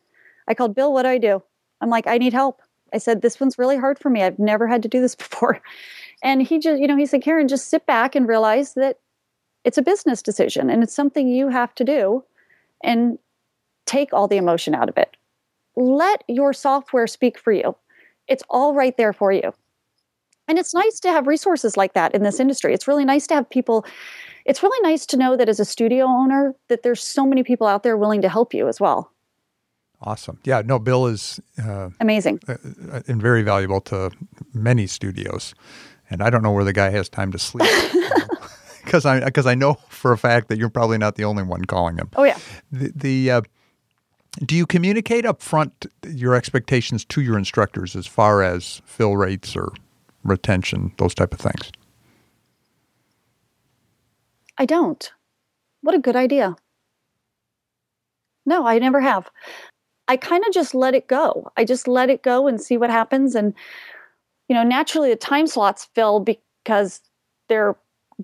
I 0.48 0.54
called 0.54 0.74
Bill. 0.74 0.92
What 0.92 1.02
do 1.02 1.08
I 1.08 1.18
do? 1.18 1.42
I'm 1.80 1.90
like, 1.90 2.06
I 2.06 2.18
need 2.18 2.32
help. 2.32 2.62
I 2.92 2.98
said, 2.98 3.22
this 3.22 3.38
one's 3.38 3.58
really 3.58 3.76
hard 3.76 3.98
for 3.98 4.10
me. 4.10 4.22
I've 4.22 4.38
never 4.38 4.66
had 4.66 4.82
to 4.82 4.88
do 4.88 5.00
this 5.00 5.14
before. 5.16 5.60
And 6.22 6.42
he 6.42 6.58
just, 6.58 6.80
you 6.80 6.86
know, 6.86 6.96
he 6.96 7.06
said, 7.06 7.22
Karen, 7.22 7.48
just 7.48 7.68
sit 7.68 7.86
back 7.86 8.14
and 8.14 8.28
realize 8.28 8.74
that 8.74 8.98
it's 9.64 9.78
a 9.78 9.82
business 9.82 10.22
decision 10.22 10.70
and 10.70 10.82
it's 10.82 10.94
something 10.94 11.28
you 11.28 11.48
have 11.48 11.74
to 11.76 11.84
do 11.84 12.24
and 12.82 13.18
take 13.86 14.12
all 14.12 14.28
the 14.28 14.36
emotion 14.36 14.74
out 14.74 14.88
of 14.88 14.96
it. 14.98 15.16
Let 15.76 16.24
your 16.28 16.52
software 16.52 17.06
speak 17.06 17.38
for 17.38 17.52
you. 17.52 17.76
It's 18.28 18.42
all 18.48 18.74
right 18.74 18.96
there 18.96 19.12
for 19.12 19.32
you. 19.32 19.52
And 20.48 20.58
it's 20.58 20.74
nice 20.74 20.98
to 21.00 21.08
have 21.10 21.26
resources 21.26 21.76
like 21.76 21.94
that 21.94 22.14
in 22.14 22.22
this 22.22 22.40
industry. 22.40 22.74
It's 22.74 22.88
really 22.88 23.04
nice 23.04 23.26
to 23.28 23.34
have 23.34 23.48
people 23.48 23.84
it's 24.44 24.62
really 24.62 24.80
nice 24.88 25.06
to 25.06 25.16
know 25.16 25.36
that 25.36 25.48
as 25.48 25.60
a 25.60 25.64
studio 25.64 26.06
owner 26.06 26.54
that 26.68 26.82
there's 26.82 27.02
so 27.02 27.26
many 27.26 27.42
people 27.42 27.66
out 27.66 27.82
there 27.82 27.96
willing 27.96 28.22
to 28.22 28.28
help 28.28 28.54
you 28.54 28.68
as 28.68 28.80
well 28.80 29.12
awesome 30.02 30.38
yeah 30.44 30.62
no 30.64 30.78
bill 30.78 31.06
is 31.06 31.40
uh, 31.62 31.90
amazing 32.00 32.40
uh, 32.48 32.54
uh 32.92 33.00
and 33.06 33.20
very 33.20 33.42
valuable 33.42 33.80
to 33.80 34.10
many 34.54 34.86
studios 34.86 35.54
and 36.08 36.22
i 36.22 36.30
don't 36.30 36.42
know 36.42 36.52
where 36.52 36.64
the 36.64 36.72
guy 36.72 36.90
has 36.90 37.08
time 37.08 37.30
to 37.30 37.38
sleep 37.38 37.68
because 38.84 39.04
i 39.04 39.22
because 39.24 39.46
i 39.46 39.54
know 39.54 39.74
for 39.88 40.12
a 40.12 40.18
fact 40.18 40.48
that 40.48 40.58
you're 40.58 40.70
probably 40.70 40.98
not 40.98 41.16
the 41.16 41.24
only 41.24 41.42
one 41.42 41.64
calling 41.64 41.96
him 41.96 42.08
oh 42.16 42.24
yeah 42.24 42.38
the, 42.72 42.92
the 42.94 43.30
uh, 43.30 43.42
do 44.44 44.54
you 44.54 44.66
communicate 44.66 45.26
up 45.26 45.42
front 45.42 45.86
your 46.06 46.34
expectations 46.34 47.04
to 47.04 47.20
your 47.20 47.36
instructors 47.36 47.96
as 47.96 48.06
far 48.06 48.42
as 48.42 48.80
fill 48.84 49.16
rates 49.16 49.56
or 49.56 49.72
retention 50.22 50.92
those 50.98 51.14
type 51.14 51.32
of 51.32 51.40
things 51.40 51.72
I 54.60 54.66
don't. 54.66 55.10
What 55.80 55.94
a 55.94 55.98
good 55.98 56.16
idea. 56.16 56.54
No, 58.44 58.66
I 58.66 58.78
never 58.78 59.00
have. 59.00 59.30
I 60.06 60.18
kind 60.18 60.44
of 60.46 60.52
just 60.52 60.74
let 60.74 60.94
it 60.94 61.06
go. 61.06 61.50
I 61.56 61.64
just 61.64 61.88
let 61.88 62.10
it 62.10 62.22
go 62.22 62.46
and 62.46 62.60
see 62.60 62.76
what 62.76 62.90
happens. 62.90 63.34
And, 63.34 63.54
you 64.48 64.54
know, 64.54 64.62
naturally 64.62 65.08
the 65.08 65.16
time 65.16 65.46
slots 65.46 65.88
fill 65.94 66.20
because 66.20 67.00
they're 67.48 67.74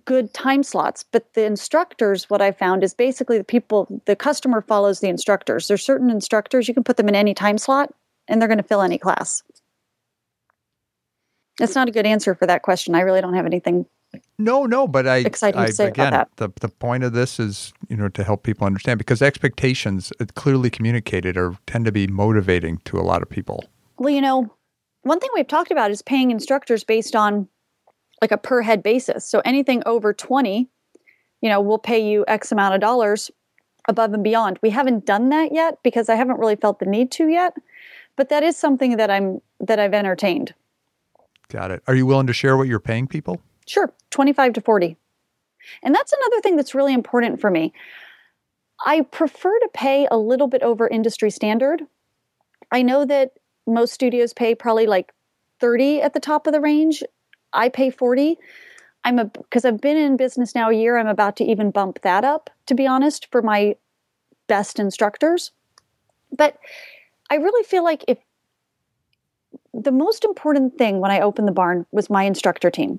good 0.05 0.33
time 0.35 0.63
slots. 0.63 1.05
But 1.05 1.33
the 1.35 1.45
instructors, 1.45 2.29
what 2.31 2.43
I 2.43 2.53
found 2.53 2.85
is 2.85 2.95
basically 2.95 3.39
the 3.39 3.45
people, 3.45 4.03
the 4.07 4.17
customer 4.17 4.61
follows 4.61 5.01
the 5.01 5.09
instructors. 5.09 5.69
There's 5.69 5.85
certain 5.85 6.11
instructors, 6.11 6.69
you 6.69 6.75
can 6.75 6.85
put 6.85 6.97
them 6.97 7.09
in 7.09 7.15
any 7.15 7.35
time 7.35 7.59
slot 7.59 7.93
and 8.29 8.41
they're 8.41 8.49
going 8.49 8.59
to 8.59 8.65
fill 8.65 8.83
any 8.83 8.99
class. 8.99 9.43
That's 11.59 11.75
not 11.75 11.89
a 11.89 11.93
good 11.93 12.07
answer 12.07 12.35
for 12.35 12.47
that 12.47 12.63
question. 12.63 12.95
I 12.95 13.01
really 13.01 13.21
don't 13.21 13.35
have 13.35 13.47
anything 13.47 13.87
no, 14.39 14.67
no, 14.67 14.87
but 14.87 15.07
I 15.07 15.17
exciting 15.19 15.61
I, 15.61 15.67
to 15.67 15.73
say 15.73 15.89
again, 15.89 16.09
about 16.09 16.37
that. 16.37 16.55
The 16.61 16.67
the 16.67 16.73
point 16.73 17.05
of 17.05 17.13
this 17.13 17.41
is 17.41 17.73
you 17.89 17.97
know 17.97 18.09
to 18.09 18.25
help 18.25 18.43
people 18.43 18.67
understand 18.67 18.99
because 18.99 19.23
expectations 19.23 20.13
uh, 20.21 20.27
clearly 20.35 20.71
communicated 20.71 21.37
are 21.37 21.57
tend 21.67 21.85
to 21.87 21.93
be 21.93 22.07
motivating 22.07 22.79
to 22.85 22.99
a 22.99 23.03
lot 23.03 23.23
of 23.23 23.31
people. 23.31 23.65
Well, 23.99 24.11
you 24.11 24.21
know, 24.21 24.53
one 25.03 25.21
thing 25.21 25.31
we've 25.35 25.49
talked 25.49 25.71
about 25.71 25.91
is 25.91 26.03
paying 26.03 26.31
instructors 26.31 26.85
based 26.85 27.17
on 27.17 27.49
like 28.21 28.33
a 28.33 28.39
per 28.39 28.63
head 28.63 28.83
basis. 28.83 29.25
So 29.25 29.41
anything 29.45 29.83
over 29.87 30.13
twenty, 30.13 30.69
you 31.41 31.49
know, 31.49 31.61
we'll 31.61 31.79
pay 31.79 31.99
you 31.99 32.25
X 32.29 32.53
amount 32.53 32.75
of 32.75 32.81
dollars 32.81 33.31
above 33.89 34.13
and 34.13 34.25
beyond. 34.25 34.59
We 34.63 34.71
haven't 34.71 35.07
done 35.07 35.29
that 35.31 35.53
yet 35.53 35.79
because 35.83 36.09
I 36.09 36.15
haven't 36.17 36.39
really 36.39 36.57
felt 36.57 36.79
the 36.79 36.87
need 36.87 37.11
to 37.13 37.29
yet, 37.29 37.55
but 38.17 38.29
that 38.31 38.43
is 38.43 38.57
something 38.57 38.97
that 38.97 39.11
I'm 39.11 39.41
that 39.61 39.79
I've 39.79 39.95
entertained. 39.95 40.55
Got 41.49 41.71
it. 41.71 41.83
Are 41.87 41.95
you 41.95 42.07
willing 42.07 42.27
to 42.27 42.33
share 42.33 42.57
what 42.57 42.69
you're 42.69 42.81
paying 42.81 43.07
people? 43.07 43.41
Sure, 43.67 43.93
25 44.11 44.55
to 44.55 44.61
40. 44.61 44.97
And 45.83 45.95
that's 45.95 46.13
another 46.13 46.41
thing 46.41 46.57
that's 46.57 46.75
really 46.75 46.95
important 46.95 47.41
for 47.41 47.51
me. 47.51 47.73
I 48.85 49.03
prefer 49.03 49.59
to 49.59 49.69
pay 49.73 50.07
a 50.11 50.19
little 50.19 50.49
bit 50.49 50.63
over 50.63 50.87
industry 50.87 51.31
standard. 51.31 51.83
I 52.71 52.83
know 52.83 53.05
that 53.05 53.33
most 53.67 53.93
studios 53.93 54.33
pay 54.33 54.55
probably 54.55 54.87
like 54.87 55.13
30 55.61 56.03
at 56.03 56.13
the 56.13 56.21
top 56.21 56.47
of 56.47 56.53
the 56.53 56.61
range. 56.61 57.03
I 57.57 57.69
pay 57.69 57.91
40. 57.91 58.39
I'm 59.05 59.19
a 59.19 59.25
because 59.25 59.65
I've 59.65 59.81
been 59.81 59.97
in 59.97 60.17
business 60.17 60.55
now 60.55 60.71
a 60.71 60.75
year, 60.75 60.99
I'm 60.99 61.07
about 61.07 61.37
to 61.37 61.45
even 61.45 61.71
bump 61.71 62.03
that 62.03 62.25
up 62.25 62.51
to 62.67 62.75
be 62.75 62.87
honest 62.87 63.29
for 63.31 63.43
my 63.43 63.77
best 64.47 64.79
instructors. 64.79 65.53
But 66.37 66.59
I 67.31 67.37
really 67.37 67.65
feel 67.65 67.85
like 67.85 68.05
if 68.09 68.19
the 69.73 69.93
most 69.93 70.25
important 70.25 70.79
thing 70.79 71.01
when 71.01 71.11
I 71.11 71.21
opened 71.21 71.47
the 71.47 71.53
barn 71.53 71.87
was 71.93 72.11
my 72.11 72.25
instructor 72.25 72.71
team. 72.71 72.99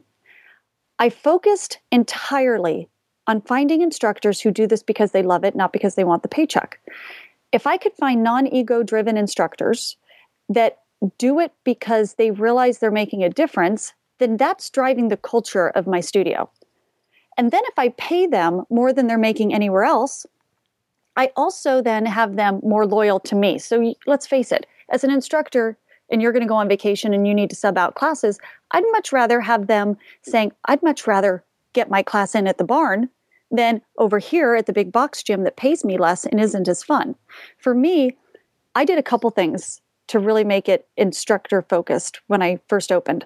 I 1.00 1.10
focused 1.10 1.80
entirely 1.92 2.90
on 3.28 3.42
finding 3.42 3.82
instructors 3.82 4.40
who 4.40 4.52
do 4.52 4.68
this 4.68 4.84
because 4.84 5.12
they 5.12 5.24
love 5.24 5.44
it, 5.44 5.56
not 5.56 5.74
because 5.74 5.96
they 5.96 6.04
want 6.04 6.24
the 6.24 6.30
paycheck. 6.30 6.80
If 7.52 7.68
I 7.68 7.78
could 7.78 7.94
find 7.94 8.24
non 8.24 8.48
ego 8.48 8.84
driven 8.84 9.18
instructors 9.18 9.98
that 10.50 10.80
do 11.18 11.40
it 11.40 11.52
because 11.64 12.16
they 12.16 12.32
realize 12.32 12.80
they're 12.80 12.92
making 12.92 13.24
a 13.24 13.30
difference, 13.30 13.94
then 14.20 14.38
that's 14.38 14.70
driving 14.70 15.08
the 15.08 15.18
culture 15.18 15.70
of 15.70 15.88
my 15.88 16.00
studio. 16.00 16.50
And 17.38 17.52
then 17.52 17.62
if 17.66 17.78
I 17.78 17.90
pay 17.90 18.26
them 18.26 18.64
more 18.70 18.92
than 18.92 19.08
they're 19.08 19.18
making 19.18 19.54
anywhere 19.54 19.84
else, 19.84 20.26
I 21.16 21.32
also 21.36 21.82
then 21.82 22.06
have 22.06 22.36
them 22.36 22.60
more 22.64 22.86
loyal 22.86 23.20
to 23.22 23.36
me. 23.36 23.58
So 23.60 23.94
let's 24.06 24.28
face 24.28 24.52
it, 24.52 24.66
as 24.90 25.04
an 25.04 25.12
instructor, 25.12 25.78
and 26.10 26.22
you're 26.22 26.32
going 26.32 26.44
to 26.44 26.48
go 26.48 26.56
on 26.56 26.70
vacation 26.70 27.14
and 27.14 27.28
you 27.28 27.34
need 27.34 27.50
to 27.50 27.56
sub 27.56 27.78
out 27.78 27.96
classes, 27.96 28.40
I'd 28.72 28.84
much 28.92 29.12
rather 29.12 29.42
have 29.42 29.68
them 29.68 29.98
saying, 30.22 30.54
I'd 30.66 30.82
much 30.84 31.06
rather 31.06 31.44
get 31.74 31.90
my 31.90 32.02
class 32.02 32.34
in 32.34 32.48
at 32.48 32.58
the 32.58 32.64
barn 32.64 33.10
than 33.52 33.82
over 33.98 34.20
here 34.20 34.56
at 34.56 34.66
the 34.66 34.74
big 34.74 34.92
box 34.92 35.24
gym 35.24 35.44
that 35.44 35.58
pays 35.58 35.84
me 35.84 35.98
less 35.98 36.26
and 36.26 36.40
isn't 36.40 36.68
as 36.68 36.84
fun. 36.84 37.16
For 37.58 37.74
me, 37.74 38.18
I 38.76 38.86
did 38.86 38.98
a 38.98 39.04
couple 39.04 39.30
things 39.32 39.82
to 40.08 40.20
really 40.20 40.44
make 40.44 40.70
it 40.70 40.88
instructor 40.98 41.62
focused 41.62 42.22
when 42.28 42.42
I 42.42 42.60
first 42.70 42.92
opened. 42.92 43.26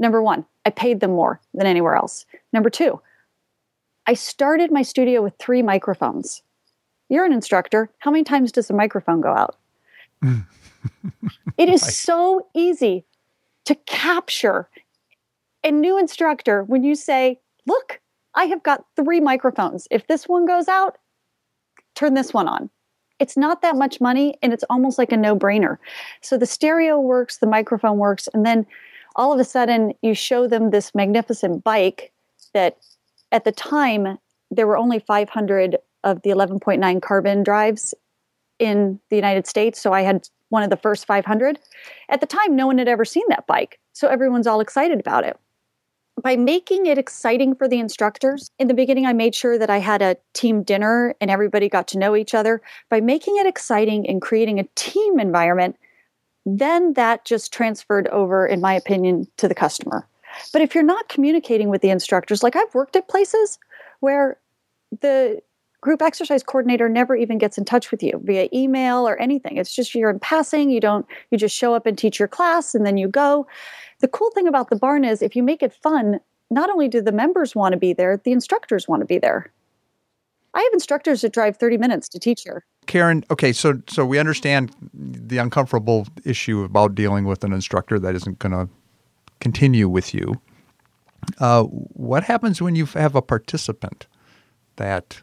Number 0.00 0.22
one, 0.22 0.46
I 0.64 0.70
paid 0.70 1.00
them 1.00 1.12
more 1.12 1.40
than 1.54 1.66
anywhere 1.66 1.94
else. 1.94 2.24
Number 2.54 2.70
two, 2.70 3.00
I 4.06 4.14
started 4.14 4.72
my 4.72 4.82
studio 4.82 5.22
with 5.22 5.34
three 5.38 5.62
microphones. 5.62 6.42
You're 7.10 7.26
an 7.26 7.34
instructor. 7.34 7.90
How 7.98 8.10
many 8.10 8.24
times 8.24 8.50
does 8.50 8.70
a 8.70 8.72
microphone 8.72 9.20
go 9.20 9.32
out? 9.32 9.56
it 11.58 11.68
is 11.68 11.82
so 11.96 12.48
easy 12.54 13.04
to 13.66 13.74
capture 13.86 14.68
a 15.62 15.70
new 15.70 15.98
instructor 15.98 16.64
when 16.64 16.82
you 16.82 16.94
say, 16.94 17.38
Look, 17.66 18.00
I 18.34 18.44
have 18.44 18.62
got 18.62 18.86
three 18.96 19.20
microphones. 19.20 19.86
If 19.90 20.06
this 20.06 20.26
one 20.26 20.46
goes 20.46 20.66
out, 20.66 20.96
turn 21.94 22.14
this 22.14 22.32
one 22.32 22.48
on. 22.48 22.70
It's 23.18 23.36
not 23.36 23.60
that 23.60 23.76
much 23.76 24.00
money 24.00 24.38
and 24.40 24.54
it's 24.54 24.64
almost 24.70 24.96
like 24.96 25.12
a 25.12 25.16
no 25.16 25.36
brainer. 25.36 25.76
So 26.22 26.38
the 26.38 26.46
stereo 26.46 26.98
works, 26.98 27.36
the 27.36 27.46
microphone 27.46 27.98
works, 27.98 28.28
and 28.32 28.46
then 28.46 28.66
all 29.16 29.32
of 29.32 29.40
a 29.40 29.44
sudden 29.44 29.92
you 30.02 30.14
show 30.14 30.46
them 30.46 30.70
this 30.70 30.94
magnificent 30.94 31.64
bike 31.64 32.12
that 32.54 32.78
at 33.32 33.44
the 33.44 33.52
time 33.52 34.18
there 34.50 34.66
were 34.66 34.76
only 34.76 34.98
500 34.98 35.76
of 36.04 36.22
the 36.22 36.30
11.9 36.30 37.02
carbon 37.02 37.42
drives 37.42 37.94
in 38.58 39.00
the 39.08 39.16
United 39.16 39.46
States. 39.46 39.80
So 39.80 39.92
I 39.92 40.02
had 40.02 40.28
one 40.50 40.62
of 40.62 40.70
the 40.70 40.76
first 40.76 41.06
500. 41.06 41.58
At 42.08 42.20
the 42.20 42.26
time, 42.26 42.54
no 42.54 42.66
one 42.66 42.78
had 42.78 42.88
ever 42.88 43.04
seen 43.04 43.24
that 43.28 43.46
bike, 43.46 43.78
so 43.92 44.08
everyone's 44.08 44.46
all 44.46 44.60
excited 44.60 45.00
about 45.00 45.24
it. 45.24 45.38
By 46.22 46.36
making 46.36 46.86
it 46.86 46.98
exciting 46.98 47.54
for 47.54 47.66
the 47.66 47.78
instructors, 47.78 48.50
in 48.58 48.68
the 48.68 48.74
beginning, 48.74 49.06
I 49.06 49.14
made 49.14 49.34
sure 49.34 49.58
that 49.58 49.70
I 49.70 49.78
had 49.78 50.02
a 50.02 50.16
team 50.34 50.62
dinner 50.62 51.14
and 51.20 51.30
everybody 51.30 51.68
got 51.68 51.88
to 51.88 51.98
know 51.98 52.14
each 52.14 52.34
other. 52.34 52.60
By 52.90 53.00
making 53.00 53.38
it 53.38 53.46
exciting 53.46 54.06
and 54.06 54.20
creating 54.20 54.58
a 54.58 54.68
team 54.74 55.18
environment, 55.18 55.76
then 56.46 56.94
that 56.94 57.24
just 57.24 57.52
transferred 57.52 58.08
over, 58.08 58.46
in 58.46 58.60
my 58.60 58.74
opinion, 58.74 59.26
to 59.36 59.48
the 59.48 59.54
customer. 59.54 60.06
But 60.52 60.62
if 60.62 60.74
you're 60.74 60.84
not 60.84 61.08
communicating 61.08 61.68
with 61.68 61.82
the 61.82 61.90
instructors, 61.90 62.42
like 62.42 62.56
I've 62.56 62.74
worked 62.74 62.96
at 62.96 63.08
places 63.08 63.58
where 64.00 64.38
the 65.00 65.40
group 65.80 66.02
exercise 66.02 66.42
coordinator 66.42 66.88
never 66.88 67.16
even 67.16 67.38
gets 67.38 67.56
in 67.56 67.64
touch 67.64 67.90
with 67.90 68.02
you 68.02 68.20
via 68.24 68.48
email 68.52 69.08
or 69.08 69.16
anything. 69.18 69.56
It's 69.56 69.74
just 69.74 69.94
you're 69.94 70.10
in 70.10 70.20
passing, 70.20 70.70
you 70.70 70.80
don't 70.80 71.06
you 71.30 71.38
just 71.38 71.56
show 71.56 71.74
up 71.74 71.86
and 71.86 71.96
teach 71.96 72.18
your 72.18 72.28
class 72.28 72.74
and 72.74 72.84
then 72.84 72.96
you 72.96 73.08
go. 73.08 73.46
The 74.00 74.08
cool 74.08 74.30
thing 74.30 74.46
about 74.46 74.70
the 74.70 74.76
barn 74.76 75.04
is 75.04 75.22
if 75.22 75.34
you 75.34 75.42
make 75.42 75.62
it 75.62 75.72
fun, 75.72 76.20
not 76.50 76.70
only 76.70 76.88
do 76.88 77.00
the 77.00 77.12
members 77.12 77.54
want 77.54 77.72
to 77.72 77.78
be 77.78 77.92
there, 77.92 78.16
the 78.16 78.32
instructors 78.32 78.88
want 78.88 79.00
to 79.00 79.06
be 79.06 79.18
there. 79.18 79.52
I 80.52 80.60
have 80.60 80.72
instructors 80.72 81.20
that 81.20 81.32
drive 81.32 81.56
30 81.56 81.78
minutes 81.78 82.08
to 82.08 82.18
teach 82.18 82.42
here. 82.42 82.64
Karen, 82.90 83.24
okay, 83.30 83.52
so 83.52 83.80
so 83.86 84.04
we 84.04 84.18
understand 84.18 84.74
the 84.92 85.38
uncomfortable 85.38 86.08
issue 86.24 86.64
about 86.64 86.96
dealing 86.96 87.24
with 87.24 87.44
an 87.44 87.52
instructor 87.52 88.00
that 88.00 88.16
isn't 88.16 88.40
going 88.40 88.50
to 88.50 88.68
continue 89.38 89.88
with 89.88 90.12
you. 90.12 90.40
Uh, 91.38 91.62
what 91.62 92.24
happens 92.24 92.60
when 92.60 92.74
you 92.74 92.86
have 92.86 93.14
a 93.14 93.22
participant 93.22 94.08
that 94.74 95.22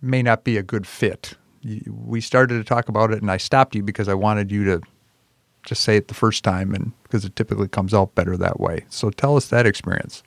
may 0.00 0.22
not 0.22 0.42
be 0.44 0.56
a 0.56 0.62
good 0.62 0.86
fit? 0.86 1.34
We 1.86 2.22
started 2.22 2.56
to 2.56 2.64
talk 2.64 2.88
about 2.88 3.12
it, 3.12 3.20
and 3.20 3.30
I 3.30 3.36
stopped 3.36 3.74
you 3.74 3.82
because 3.82 4.08
I 4.08 4.14
wanted 4.14 4.50
you 4.50 4.64
to 4.64 4.80
just 5.66 5.82
say 5.82 5.98
it 5.98 6.08
the 6.08 6.14
first 6.14 6.44
time, 6.44 6.74
and 6.74 6.92
because 7.02 7.26
it 7.26 7.36
typically 7.36 7.68
comes 7.68 7.92
out 7.92 8.14
better 8.14 8.38
that 8.38 8.58
way. 8.58 8.86
So 8.88 9.10
tell 9.10 9.36
us 9.36 9.48
that 9.48 9.66
experience. 9.66 10.22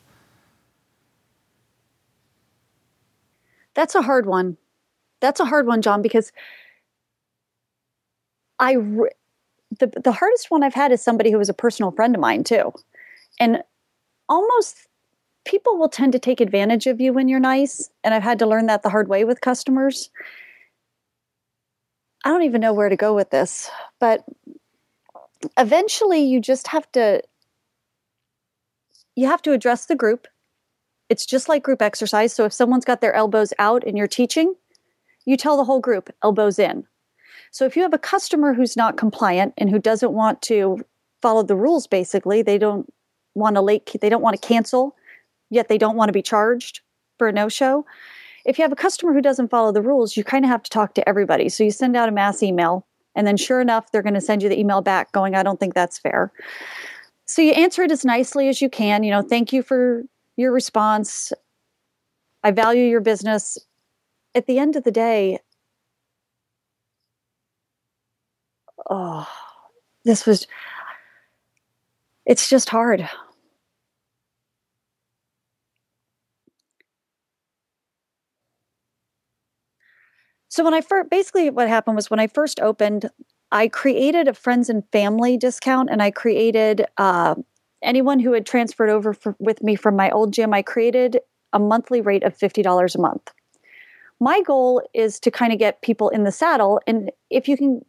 That's 3.73 3.95
a 3.95 4.03
hard 4.03 4.27
one. 4.27 4.57
That's 5.21 5.39
a 5.39 5.45
hard 5.45 5.67
one, 5.67 5.81
John, 5.81 6.01
because 6.01 6.31
I 8.59 8.73
re- 8.73 9.09
the 9.79 9.91
the 10.03 10.11
hardest 10.11 10.49
one 10.49 10.63
I've 10.63 10.73
had 10.73 10.91
is 10.91 11.01
somebody 11.01 11.31
who 11.31 11.37
was 11.37 11.49
a 11.49 11.53
personal 11.53 11.91
friend 11.91 12.15
of 12.15 12.21
mine 12.21 12.43
too, 12.43 12.73
and 13.39 13.63
almost 14.29 14.87
people 15.45 15.77
will 15.77 15.89
tend 15.89 16.13
to 16.13 16.19
take 16.19 16.41
advantage 16.41 16.87
of 16.87 16.99
you 17.01 17.13
when 17.13 17.27
you're 17.27 17.39
nice, 17.39 17.89
and 18.03 18.13
I've 18.13 18.23
had 18.23 18.39
to 18.39 18.47
learn 18.47 18.67
that 18.67 18.83
the 18.83 18.89
hard 18.89 19.07
way 19.07 19.23
with 19.23 19.41
customers. 19.41 20.09
I 22.25 22.29
don't 22.29 22.43
even 22.43 22.61
know 22.61 22.73
where 22.73 22.89
to 22.89 22.95
go 22.95 23.15
with 23.15 23.29
this, 23.29 23.69
but 23.99 24.23
eventually 25.57 26.21
you 26.21 26.41
just 26.41 26.67
have 26.67 26.91
to 26.93 27.21
you 29.15 29.27
have 29.27 29.41
to 29.43 29.51
address 29.53 29.85
the 29.85 29.95
group 29.95 30.27
it's 31.09 31.25
just 31.25 31.47
like 31.47 31.63
group 31.63 31.81
exercise. 31.81 32.33
So 32.33 32.45
if 32.45 32.53
someone's 32.53 32.85
got 32.85 33.01
their 33.01 33.13
elbows 33.13 33.53
out 33.59 33.83
and 33.85 33.97
you're 33.97 34.07
teaching, 34.07 34.55
you 35.27 35.37
tell 35.37 35.57
the 35.57 35.65
whole 35.65 35.81
group 35.81 36.09
elbows 36.23 36.57
in. 36.57 36.85
So 37.51 37.65
if 37.65 37.75
you 37.75 37.83
have 37.83 37.93
a 37.93 37.99
customer 37.99 38.53
who's 38.53 38.77
not 38.77 38.97
compliant 38.97 39.53
and 39.57 39.69
who 39.69 39.77
doesn't 39.77 40.13
want 40.13 40.41
to 40.43 40.83
follow 41.21 41.43
the 41.43 41.55
rules 41.55 41.85
basically, 41.85 42.41
they 42.41 42.57
don't 42.57 42.91
want 43.35 43.55
to 43.55 43.61
late 43.61 43.95
they 44.01 44.09
don't 44.09 44.23
want 44.23 44.41
to 44.41 44.47
cancel, 44.47 44.95
yet 45.49 45.67
they 45.67 45.77
don't 45.77 45.97
want 45.97 46.09
to 46.09 46.13
be 46.13 46.21
charged 46.21 46.79
for 47.17 47.27
a 47.27 47.31
no-show. 47.31 47.85
If 48.45 48.57
you 48.57 48.63
have 48.63 48.71
a 48.71 48.77
customer 48.77 49.13
who 49.13 49.21
doesn't 49.21 49.49
follow 49.49 49.73
the 49.73 49.81
rules, 49.81 50.15
you 50.15 50.23
kind 50.23 50.45
of 50.45 50.49
have 50.49 50.63
to 50.63 50.69
talk 50.69 50.93
to 50.93 51.07
everybody. 51.07 51.49
So 51.49 51.63
you 51.63 51.71
send 51.71 51.97
out 51.97 52.09
a 52.09 52.13
mass 52.13 52.41
email 52.41 52.87
and 53.13 53.27
then 53.27 53.35
sure 53.35 53.59
enough 53.59 53.91
they're 53.91 54.01
going 54.01 54.13
to 54.13 54.21
send 54.21 54.41
you 54.41 54.49
the 54.49 54.59
email 54.59 54.81
back 54.81 55.11
going 55.11 55.35
I 55.35 55.43
don't 55.43 55.59
think 55.59 55.73
that's 55.73 55.99
fair. 55.99 56.31
So 57.25 57.41
you 57.41 57.51
answer 57.51 57.83
it 57.83 57.91
as 57.91 58.05
nicely 58.05 58.47
as 58.47 58.61
you 58.61 58.69
can, 58.69 59.03
you 59.03 59.11
know, 59.11 59.21
thank 59.21 59.51
you 59.51 59.61
for 59.61 60.03
your 60.37 60.53
response. 60.53 61.33
I 62.43 62.51
value 62.51 62.85
your 62.85 63.01
business. 63.01 63.57
At 64.37 64.45
the 64.45 64.57
end 64.57 64.77
of 64.77 64.85
the 64.85 64.91
day, 64.91 65.39
oh, 68.89 69.27
this 70.05 70.25
was, 70.25 70.47
it's 72.25 72.49
just 72.49 72.69
hard. 72.69 73.09
So 80.49 80.63
when 80.63 80.73
I 80.73 80.81
first, 80.81 81.09
basically 81.09 81.49
what 81.49 81.67
happened 81.67 81.95
was 81.95 82.09
when 82.09 82.19
I 82.19 82.27
first 82.27 82.59
opened, 82.59 83.09
I 83.51 83.67
created 83.67 84.27
a 84.27 84.33
friends 84.33 84.69
and 84.69 84.83
family 84.91 85.37
discount 85.37 85.89
and 85.91 86.01
I 86.01 86.11
created 86.11 86.85
uh, 86.97 87.35
anyone 87.81 88.19
who 88.19 88.33
had 88.33 88.45
transferred 88.45 88.89
over 88.89 89.13
for, 89.13 89.35
with 89.39 89.61
me 89.63 89.75
from 89.75 89.95
my 89.95 90.09
old 90.11 90.33
gym, 90.33 90.53
I 90.53 90.61
created 90.61 91.19
a 91.53 91.59
monthly 91.59 92.01
rate 92.01 92.23
of 92.23 92.35
$50 92.35 92.95
a 92.95 93.01
month. 93.01 93.31
My 94.19 94.41
goal 94.41 94.81
is 94.93 95.19
to 95.21 95.31
kind 95.31 95.53
of 95.53 95.59
get 95.59 95.81
people 95.81 96.09
in 96.09 96.23
the 96.23 96.31
saddle. 96.31 96.81
And 96.87 97.11
if 97.29 97.47
you 97.47 97.57
can 97.57 97.85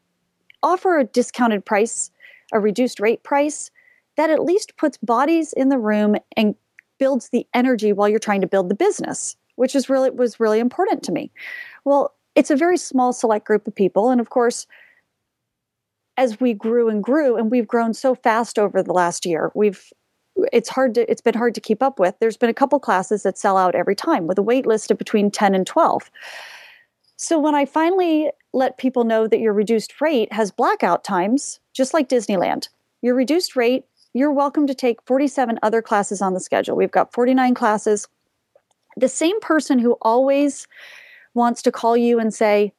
offer 0.62 0.99
a 0.99 1.05
discounted 1.05 1.64
price, 1.64 2.11
a 2.53 2.61
reduced 2.61 3.01
rate 3.01 3.23
price, 3.23 3.71
that 4.17 4.31
at 4.31 4.43
least 4.43 4.77
puts 4.77 4.99
bodies 4.99 5.53
in 5.53 5.69
the 5.69 5.79
room 5.79 6.17
and 6.37 6.55
builds 6.99 7.29
the 7.31 7.47
energy 7.55 7.93
while 7.93 8.09
you're 8.09 8.19
trying 8.19 8.41
to 8.41 8.47
build 8.47 8.69
the 8.69 8.75
business, 8.75 9.37
which 9.57 9.75
is 9.75 9.88
really 9.88 10.11
was 10.11 10.41
really 10.41 10.59
important 10.59 11.03
to 11.05 11.12
me. 11.12 11.31
Well, 11.85 12.14
it's 12.35 12.51
a 12.51 12.57
very 12.57 12.77
small 12.77 13.12
select 13.12 13.47
group 13.47 13.67
of 13.67 13.75
people. 13.75 14.11
And 14.11 14.21
of 14.21 14.31
course, 14.31 14.67
as 16.19 16.41
we 16.41 16.53
grew 16.53 16.88
and 16.88 17.03
grew 17.03 17.37
and 17.37 17.51
we've 17.51 17.69
grown 17.69 17.95
so 17.95 18.14
fast 18.14 18.59
over 18.59 18.83
the 18.83 18.93
last 18.93 19.25
year 19.25 19.53
we've 19.55 19.93
it's 20.53 20.68
hard 20.68 20.94
to 20.94 21.11
it's 21.11 21.20
been 21.20 21.35
hard 21.35 21.55
to 21.55 21.61
keep 21.61 21.83
up 21.83 21.98
with 21.98 22.14
there's 22.20 22.37
been 22.37 22.51
a 22.51 22.55
couple 22.55 22.79
classes 22.79 23.22
that 23.22 23.38
sell 23.38 23.57
out 23.57 23.74
every 23.74 23.96
time 23.96 24.27
with 24.27 24.38
a 24.38 24.42
wait 24.42 24.66
list 24.66 24.90
of 24.90 24.98
between 24.98 25.31
10 25.31 25.55
and 25.55 25.66
12 25.66 26.11
so 27.16 27.38
when 27.38 27.55
i 27.55 27.64
finally 27.64 28.31
let 28.53 28.79
people 28.79 29.05
know 29.05 29.27
that 29.27 29.40
your 29.40 29.53
reduced 29.53 30.01
rate 30.01 30.33
has 30.33 30.51
blackout 30.51 31.05
times 31.05 31.61
just 31.72 31.94
like 31.94 32.09
disneyland 32.09 32.68
your 33.03 33.14
reduced 33.14 33.57
rate 33.57 33.85
you're 34.14 34.33
welcome 34.33 34.66
to 34.66 34.74
take 34.74 35.03
47 35.03 35.59
other 35.62 35.83
classes 35.83 36.22
on 36.22 36.35
the 36.35 36.40
schedule 36.40 36.77
we've 36.77 36.90
got 36.90 37.12
49 37.12 37.55
classes 37.55 38.09
the 38.96 39.09
same 39.09 39.38
person 39.40 39.79
who 39.79 39.96
always 40.03 40.66
wants 41.35 41.62
to 41.62 41.72
call 41.72 41.96
you 41.96 42.18
and 42.18 42.35
say 42.35 42.72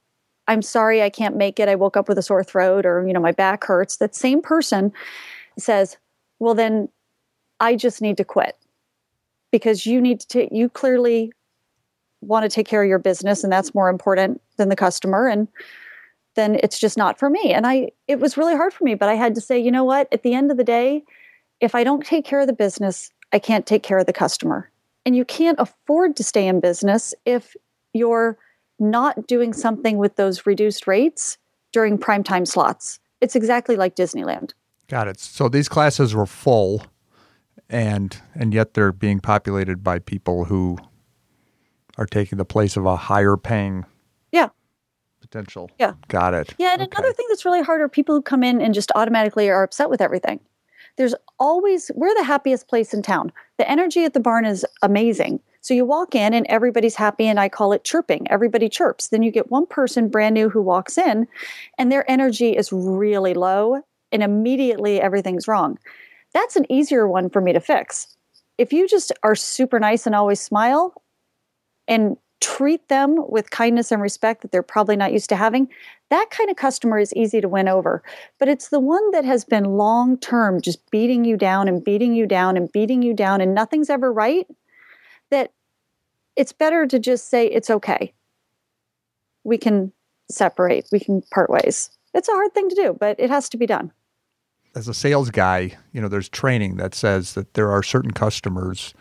I'm 0.50 0.64
sorry 0.64 1.04
I 1.04 1.12
can't 1.12 1.38
make 1.38 1.60
it. 1.60 1.70
I 1.70 1.76
woke 1.76 1.96
up 1.96 2.10
with 2.10 2.18
a 2.18 2.24
sore 2.24 2.44
throat 2.44 2.84
or, 2.84 3.06
you 3.06 3.14
know, 3.14 3.20
my 3.20 3.32
back 3.32 3.64
hurts. 3.64 3.98
That 3.98 4.16
same 4.16 4.42
person 4.42 4.92
says, 5.60 5.96
well, 6.40 6.56
then 6.56 6.90
I 7.60 7.76
just 7.76 8.02
need 8.02 8.18
to 8.18 8.24
quit 8.24 8.58
because 9.52 9.86
you 9.86 10.00
need 10.02 10.22
to, 10.22 10.54
you 10.56 10.70
clearly 10.70 11.32
want 12.22 12.44
to 12.44 12.50
take 12.50 12.68
care 12.68 12.84
of 12.84 12.90
your 12.90 13.00
business 13.00 13.44
and 13.44 13.52
that's 13.52 13.74
more 13.74 13.90
important 13.90 14.42
than 14.58 14.70
the 14.70 14.76
customer. 14.76 15.28
And 15.28 15.48
then 16.36 16.60
it's 16.62 16.80
just 16.80 16.98
not 16.98 17.18
for 17.18 17.30
me. 17.30 17.54
And 17.54 17.66
I, 17.66 17.90
it 18.08 18.20
was 18.20 18.38
really 18.38 18.56
hard 18.56 18.74
for 18.74 18.84
me, 18.84 18.96
but 18.96 19.10
I 19.10 19.16
had 19.16 19.36
to 19.36 19.42
say, 19.42 19.60
you 19.60 19.72
know 19.72 19.84
what? 19.84 20.08
At 20.12 20.24
the 20.24 20.34
end 20.34 20.52
of 20.52 20.58
the 20.58 20.64
day, 20.64 21.04
if 21.60 21.76
I 21.76 21.84
don't 21.84 22.06
take 22.06 22.26
care 22.26 22.40
of 22.40 22.48
the 22.48 22.54
business, 22.54 23.12
I 23.34 23.40
can't 23.40 23.66
take 23.66 23.84
care 23.84 23.98
of 23.98 24.06
the 24.06 24.14
customer. 24.14 24.70
And 25.06 25.16
you 25.16 25.26
can't 25.26 25.60
afford 25.60 26.16
to 26.18 26.24
stay 26.24 26.48
in 26.48 26.60
business 26.60 27.14
if 27.26 27.56
you're 27.94 28.38
not 28.80 29.28
doing 29.28 29.54
something 29.54 29.98
with 29.98 30.16
those 30.16 30.46
reduced 30.46 30.88
rates 30.88 31.38
during 31.72 31.98
prime 31.98 32.24
time 32.24 32.46
slots. 32.46 33.00
It's 33.22 33.36
exactly 33.36 33.76
like 33.76 33.96
Disneyland. 33.96 34.54
Got 34.88 35.08
it. 35.08 35.20
So 35.20 35.50
these 35.50 35.70
classes 35.70 36.16
were 36.16 36.26
full 36.26 36.84
and 37.70 38.22
and 38.36 38.54
yet 38.54 38.74
they're 38.74 38.92
being 38.92 39.20
populated 39.20 39.84
by 39.84 40.00
people 40.00 40.46
who 40.46 40.78
are 41.98 42.06
taking 42.06 42.38
the 42.38 42.46
place 42.46 42.78
of 42.78 42.86
a 42.86 42.96
higher 42.96 43.38
paying 43.38 43.86
yeah 44.32 44.50
potential. 45.30 45.70
Yeah. 45.80 45.94
Got 46.08 46.34
it. 46.34 46.56
Yeah, 46.58 46.74
and 46.74 46.82
okay. 46.82 46.92
another 46.92 47.14
thing 47.14 47.28
that's 47.30 47.46
really 47.46 47.62
hard 47.62 47.82
are 47.82 47.90
people 47.90 48.16
who 48.16 48.22
come 48.22 48.44
in 48.44 48.62
and 48.62 48.74
just 48.74 48.92
automatically 48.96 49.50
are 49.50 49.64
upset 49.64 49.90
with 49.90 50.02
everything. 50.02 50.40
There's 50.98 51.16
always 51.40 51.92
we're 51.96 52.14
the 52.16 52.24
happiest 52.24 52.68
place 52.68 52.94
in 52.94 53.02
town. 53.02 53.32
The 53.58 53.70
energy 53.70 54.04
at 54.04 54.14
the 54.14 54.20
barn 54.20 54.46
is 54.46 54.66
amazing. 54.82 55.40
So 55.62 55.74
you 55.74 55.86
walk 55.86 56.16
in 56.16 56.34
and 56.34 56.46
everybody's 56.50 56.96
happy, 56.96 57.28
and 57.28 57.40
I 57.40 57.50
call 57.50 57.74
it 57.74 57.84
chirping. 57.84 58.30
Everybody 58.30 58.70
chirps. 58.70 59.10
Then 59.10 59.24
you 59.24 59.32
get 59.32 59.52
one 59.52 59.66
person 59.66 60.10
brand 60.10 60.34
new 60.34 60.50
who 60.50 60.62
walks 60.62 60.98
in, 60.98 61.28
and 61.78 61.92
their 61.92 62.10
energy 62.10 62.56
is 62.56 62.72
really 62.72 63.34
low, 63.34 63.82
and 64.12 64.24
immediately 64.24 65.00
everything's 65.02 65.48
wrong. 65.48 65.78
That's 66.34 66.56
an 66.56 66.72
easier 66.72 67.08
one 67.08 67.30
for 67.30 67.42
me 67.42 67.54
to 67.54 67.60
fix. 67.60 68.16
If 68.58 68.74
you 68.74 68.88
just 68.88 69.12
are 69.24 69.36
super 69.36 69.80
nice 69.80 70.06
and 70.06 70.16
always 70.16 70.40
smile 70.40 71.02
and 71.88 72.18
treat 72.42 72.88
them 72.88 73.18
with 73.30 73.50
kindness 73.50 73.92
and 73.92 74.02
respect 74.02 74.42
that 74.42 74.52
they're 74.52 74.64
probably 74.64 74.96
not 74.96 75.12
used 75.12 75.30
to 75.30 75.36
having, 75.36 75.68
that 76.10 76.30
kind 76.30 76.50
of 76.50 76.56
customer 76.56 76.98
is 76.98 77.14
easy 77.14 77.42
to 77.42 77.50
win 77.50 77.68
over. 77.68 78.02
But 78.38 78.48
it's 78.48 78.70
the 78.70 78.80
one 78.80 79.12
that 79.12 79.26
has 79.26 79.44
been 79.44 79.66
long 79.66 80.18
term 80.18 80.62
just 80.62 80.90
beating 80.92 81.26
you 81.26 81.38
down 81.38 81.68
and 81.68 81.84
beating 81.84 82.14
you 82.14 82.26
down 82.26 82.58
and 82.58 82.72
beating 82.72 83.02
you 83.02 83.14
down, 83.14 83.42
and 83.42 83.54
nothing's 83.54 83.90
ever 83.90 84.12
right 84.12 84.48
that 85.30 85.52
it's 86.36 86.54
better 86.54 86.88
to 86.88 87.00
just 87.00 87.30
say 87.30 87.48
it's 87.48 87.70
okay. 87.70 88.14
We 89.44 89.58
can 89.58 89.92
separate, 90.30 90.88
we 90.92 91.00
can 91.00 91.22
part 91.34 91.50
ways. 91.50 91.90
It's 92.14 92.30
a 92.30 92.34
hard 92.34 92.54
thing 92.54 92.70
to 92.70 92.76
do, 92.76 92.98
but 93.00 93.20
it 93.20 93.30
has 93.30 93.50
to 93.50 93.58
be 93.58 93.66
done. 93.66 93.92
As 94.76 94.88
a 94.88 94.94
sales 94.94 95.32
guy, 95.32 95.78
you 95.94 96.02
know, 96.02 96.08
there's 96.08 96.30
training 96.30 96.78
that 96.78 96.94
says 96.94 97.34
that 97.34 97.54
there 97.54 97.72
are 97.72 97.84
certain 97.84 98.12
customers 98.12 98.94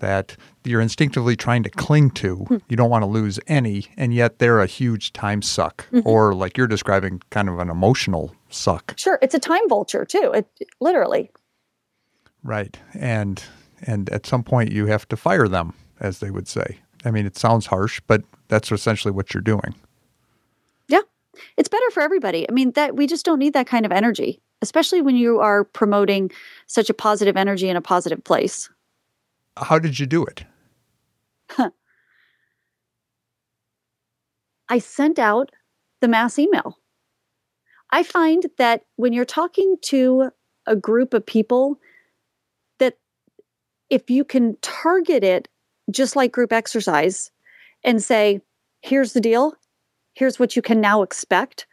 that 0.00 0.36
you're 0.64 0.80
instinctively 0.80 1.34
trying 1.34 1.62
to 1.62 1.70
cling 1.70 2.10
to. 2.10 2.36
Hmm. 2.36 2.56
You 2.68 2.76
don't 2.76 2.90
want 2.90 3.02
to 3.02 3.06
lose 3.06 3.40
any, 3.46 3.86
and 3.96 4.14
yet 4.14 4.38
they're 4.38 4.60
a 4.60 4.66
huge 4.66 5.12
time 5.12 5.42
suck, 5.42 5.88
mm-hmm. 5.90 6.06
or 6.06 6.34
like 6.34 6.56
you're 6.56 6.66
describing, 6.66 7.20
kind 7.30 7.48
of 7.48 7.58
an 7.58 7.70
emotional 7.70 8.34
suck. 8.50 8.94
Sure, 8.96 9.18
it's 9.22 9.34
a 9.34 9.40
time 9.40 9.68
vulture 9.68 10.04
too. 10.04 10.32
It 10.34 10.46
literally. 10.80 11.30
Right, 12.42 12.78
and 12.94 13.42
and 13.82 14.08
at 14.10 14.26
some 14.26 14.42
point 14.42 14.72
you 14.72 14.86
have 14.86 15.08
to 15.08 15.16
fire 15.16 15.48
them, 15.48 15.74
as 16.00 16.20
they 16.20 16.30
would 16.30 16.48
say. 16.48 16.78
I 17.04 17.10
mean, 17.10 17.26
it 17.26 17.36
sounds 17.36 17.66
harsh, 17.66 18.00
but 18.06 18.22
that's 18.48 18.70
essentially 18.72 19.12
what 19.12 19.32
you're 19.32 19.40
doing. 19.40 19.74
Yeah. 20.88 21.00
It's 21.56 21.68
better 21.68 21.90
for 21.92 22.02
everybody. 22.02 22.48
I 22.48 22.52
mean, 22.52 22.72
that 22.72 22.96
we 22.96 23.06
just 23.06 23.24
don't 23.24 23.38
need 23.38 23.52
that 23.52 23.66
kind 23.66 23.86
of 23.86 23.92
energy, 23.92 24.40
especially 24.62 25.00
when 25.00 25.16
you 25.16 25.40
are 25.40 25.64
promoting 25.64 26.30
such 26.66 26.90
a 26.90 26.94
positive 26.94 27.36
energy 27.36 27.68
in 27.68 27.76
a 27.76 27.80
positive 27.80 28.22
place. 28.24 28.68
How 29.56 29.78
did 29.78 29.98
you 29.98 30.06
do 30.06 30.24
it? 30.24 30.44
I 34.68 34.78
sent 34.78 35.18
out 35.18 35.50
the 36.00 36.08
mass 36.08 36.38
email. 36.38 36.78
I 37.90 38.02
find 38.02 38.46
that 38.58 38.84
when 38.96 39.12
you're 39.12 39.24
talking 39.24 39.76
to 39.82 40.30
a 40.66 40.76
group 40.76 41.14
of 41.14 41.24
people, 41.24 41.80
that 42.78 42.98
if 43.88 44.10
you 44.10 44.24
can 44.24 44.56
target 44.60 45.24
it 45.24 45.48
just 45.90 46.14
like 46.14 46.32
group 46.32 46.52
exercise 46.52 47.30
and 47.82 48.02
say, 48.02 48.40
here's 48.82 49.14
the 49.14 49.20
deal, 49.20 49.54
here's 50.14 50.38
what 50.38 50.54
you 50.54 50.62
can 50.62 50.80
now 50.80 51.02
expect, 51.02 51.66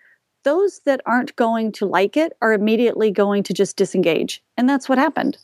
those 0.45 0.79
that 0.85 1.01
aren't 1.05 1.35
going 1.35 1.73
to 1.73 1.85
like 1.85 2.15
it 2.15 2.31
are 2.41 2.53
immediately 2.53 3.11
going 3.11 3.43
to 3.43 3.53
just 3.53 3.75
disengage. 3.75 4.41
And 4.57 4.69
that's 4.69 4.87
what 4.87 4.97
happened. 4.97 5.37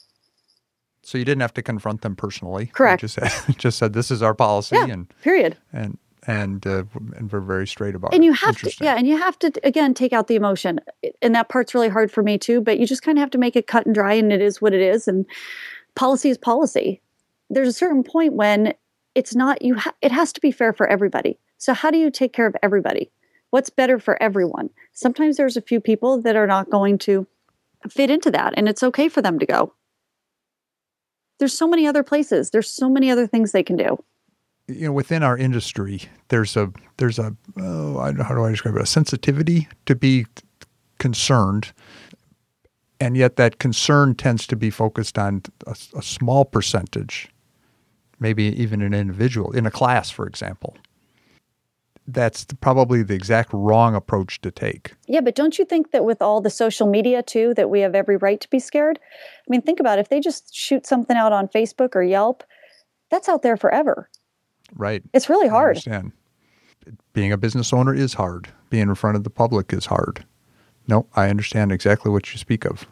So 1.04 1.18
you 1.18 1.26
didn't 1.26 1.42
have 1.42 1.54
to 1.56 1.62
confront 1.62 2.02
them 2.04 2.16
personally. 2.16 2.66
You 2.66 2.72
Correct. 2.72 3.02
just 3.02 3.16
said, 3.16 3.32
just 3.58 3.78
said 3.78 3.92
this 3.94 4.10
is 4.12 4.22
our 4.22 4.34
policy, 4.34 4.76
Yeah. 4.78 4.86
and 4.86 5.10
Period. 5.22 5.58
and 5.74 5.98
and 6.28 6.66
uh, 6.68 6.84
and 7.16 7.32
we're 7.32 7.40
very 7.42 7.66
straight 7.66 7.96
about 7.96 8.14
it. 8.14 8.16
and 8.16 8.24
it. 8.24 8.28
you 8.28 8.34
have 8.34 8.56
to 8.60 8.72
yeah 8.80 8.96
and 8.96 9.08
you 9.08 9.18
have 9.18 9.38
to 9.40 9.52
again 9.64 9.96
take 9.96 10.14
out 10.14 10.28
the 10.28 10.36
emotion 10.36 10.80
and 11.24 11.34
that 11.34 11.50
part's 11.50 11.74
really 11.74 11.90
hard 11.90 12.12
for 12.12 12.22
me 12.22 12.38
too 12.38 12.62
but 12.62 12.78
you 12.78 12.86
just 12.86 13.02
kind 13.02 13.18
of 13.18 13.22
have 13.22 13.32
to 13.32 13.40
make 13.40 13.56
it 13.56 13.66
cut 13.66 13.88
and 13.88 13.96
dry 13.96 14.14
and 14.14 14.32
it 14.32 14.40
is 14.40 14.62
what 14.62 14.72
it 14.72 14.82
is 14.82 15.08
and 15.08 15.26
policy 15.96 16.30
is 16.30 16.38
policy 16.38 17.02
there's 17.50 17.68
a 17.68 17.74
certain 17.74 18.04
point 18.04 18.34
when 18.34 18.72
it's 19.16 19.34
not 19.34 19.64
you 19.64 19.74
ha- 19.74 19.96
it 20.04 20.12
has 20.12 20.32
to 20.32 20.40
be 20.42 20.52
fair 20.52 20.72
for 20.74 20.86
everybody 20.86 21.40
so 21.58 21.74
how 21.74 21.90
do 21.90 21.98
you 21.98 22.12
take 22.12 22.34
care 22.34 22.46
of 22.46 22.56
everybody 22.62 23.10
what's 23.52 23.70
better 23.70 24.00
for 24.00 24.22
everyone? 24.22 24.70
Sometimes 24.94 25.38
there's 25.38 25.56
a 25.56 25.62
few 25.62 25.80
people 25.80 26.22
that 26.24 26.36
are 26.36 26.48
not 26.48 26.70
going 26.70 26.98
to 27.00 27.28
fit 27.90 28.10
into 28.10 28.32
that 28.32 28.54
and 28.58 28.68
it's 28.68 28.84
okay 28.84 29.08
for 29.08 29.22
them 29.22 29.38
to 29.40 29.46
go. 29.46 29.74
There's 31.40 31.54
so 31.54 31.68
many 31.68 31.88
other 31.88 32.04
places. 32.04 32.50
There's 32.50 32.70
so 32.70 32.90
many 32.90 33.12
other 33.12 33.28
things 33.28 33.52
they 33.52 33.64
can 33.64 33.78
do. 33.78 34.04
You 34.68 34.88
know 34.88 34.94
within 34.94 35.22
our 35.22 35.38
industry 35.38 36.04
there's 36.30 36.56
a 36.56 36.72
there's 36.98 37.20
a 37.20 37.36
oh, 37.60 37.98
I 37.98 38.14
how 38.24 38.36
do 38.36 38.46
I 38.46 38.52
describe 38.52 38.76
it? 38.76 38.82
A 38.82 38.86
sensitivity 38.86 39.68
to 39.86 39.96
be 39.96 40.28
concerned 40.98 41.74
and 43.00 43.18
yet 43.18 43.36
that 43.36 43.58
concern 43.58 44.16
tends 44.16 44.46
to 44.48 44.56
be 44.56 44.70
focused 44.70 45.18
on 45.18 45.42
a, 45.66 45.76
a 45.96 46.02
small 46.02 46.46
percentage 46.46 47.28
maybe 48.20 48.44
even 48.44 48.82
an 48.82 48.94
individual 48.94 49.52
in 49.52 49.66
a 49.66 49.72
class 49.72 50.10
for 50.10 50.26
example 50.26 50.78
that's 52.08 52.46
probably 52.60 53.04
the 53.04 53.14
exact 53.14 53.52
wrong 53.54 53.96
approach 53.96 54.42
to 54.42 54.52
take 54.52 54.94
Yeah, 55.08 55.22
but 55.22 55.36
don't 55.36 55.58
you 55.60 55.66
think 55.66 55.92
that 55.92 56.04
with 56.04 56.22
all 56.22 56.42
the 56.42 56.50
social 56.50 56.88
media 56.88 57.22
too, 57.24 57.54
that 57.54 57.70
we 57.70 57.82
have 57.82 57.96
every 57.96 58.18
right 58.18 58.40
to 58.42 58.50
be 58.50 58.60
scared? 58.60 59.00
I 59.02 59.48
mean, 59.50 59.62
think 59.62 59.80
about 59.80 59.98
it. 59.98 60.02
if 60.02 60.10
they 60.10 60.20
just 60.20 60.54
shoot 60.54 60.86
something 60.86 61.16
out 61.16 61.32
on 61.32 61.48
Facebook 61.48 61.96
or 61.96 62.04
Yelp, 62.04 62.44
that's 63.10 63.30
out 63.30 63.42
there 63.44 63.58
forever. 63.58 64.10
right 64.76 65.04
It's 65.14 65.30
really 65.30 65.48
I 65.48 65.52
hard. 65.52 65.70
understand. 65.78 66.12
Being 67.14 67.32
a 67.32 67.38
business 67.38 67.72
owner 67.72 67.94
is 67.94 68.16
hard. 68.16 68.50
Being 68.70 68.90
in 68.90 68.96
front 68.96 69.16
of 69.16 69.24
the 69.24 69.30
public 69.30 69.72
is 69.72 69.86
hard. 69.86 70.26
No, 70.88 71.06
I 71.16 71.30
understand 71.30 71.72
exactly 71.72 72.12
what 72.12 72.32
you 72.34 72.40
speak 72.40 72.66
of. 72.66 72.88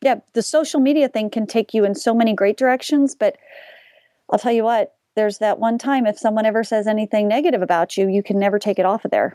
Yeah, 0.00 0.16
the 0.32 0.42
social 0.42 0.80
media 0.80 1.08
thing 1.08 1.28
can 1.30 1.46
take 1.46 1.74
you 1.74 1.84
in 1.84 1.94
so 1.94 2.14
many 2.14 2.32
great 2.34 2.56
directions, 2.56 3.14
but 3.14 3.36
I'll 4.30 4.38
tell 4.38 4.52
you 4.52 4.64
what, 4.64 4.94
there's 5.16 5.38
that 5.38 5.58
one 5.58 5.78
time 5.78 6.06
if 6.06 6.18
someone 6.18 6.46
ever 6.46 6.62
says 6.62 6.86
anything 6.86 7.26
negative 7.26 7.62
about 7.62 7.96
you, 7.96 8.08
you 8.08 8.22
can 8.22 8.38
never 8.38 8.58
take 8.58 8.78
it 8.78 8.86
off 8.86 9.04
of 9.04 9.10
there. 9.10 9.34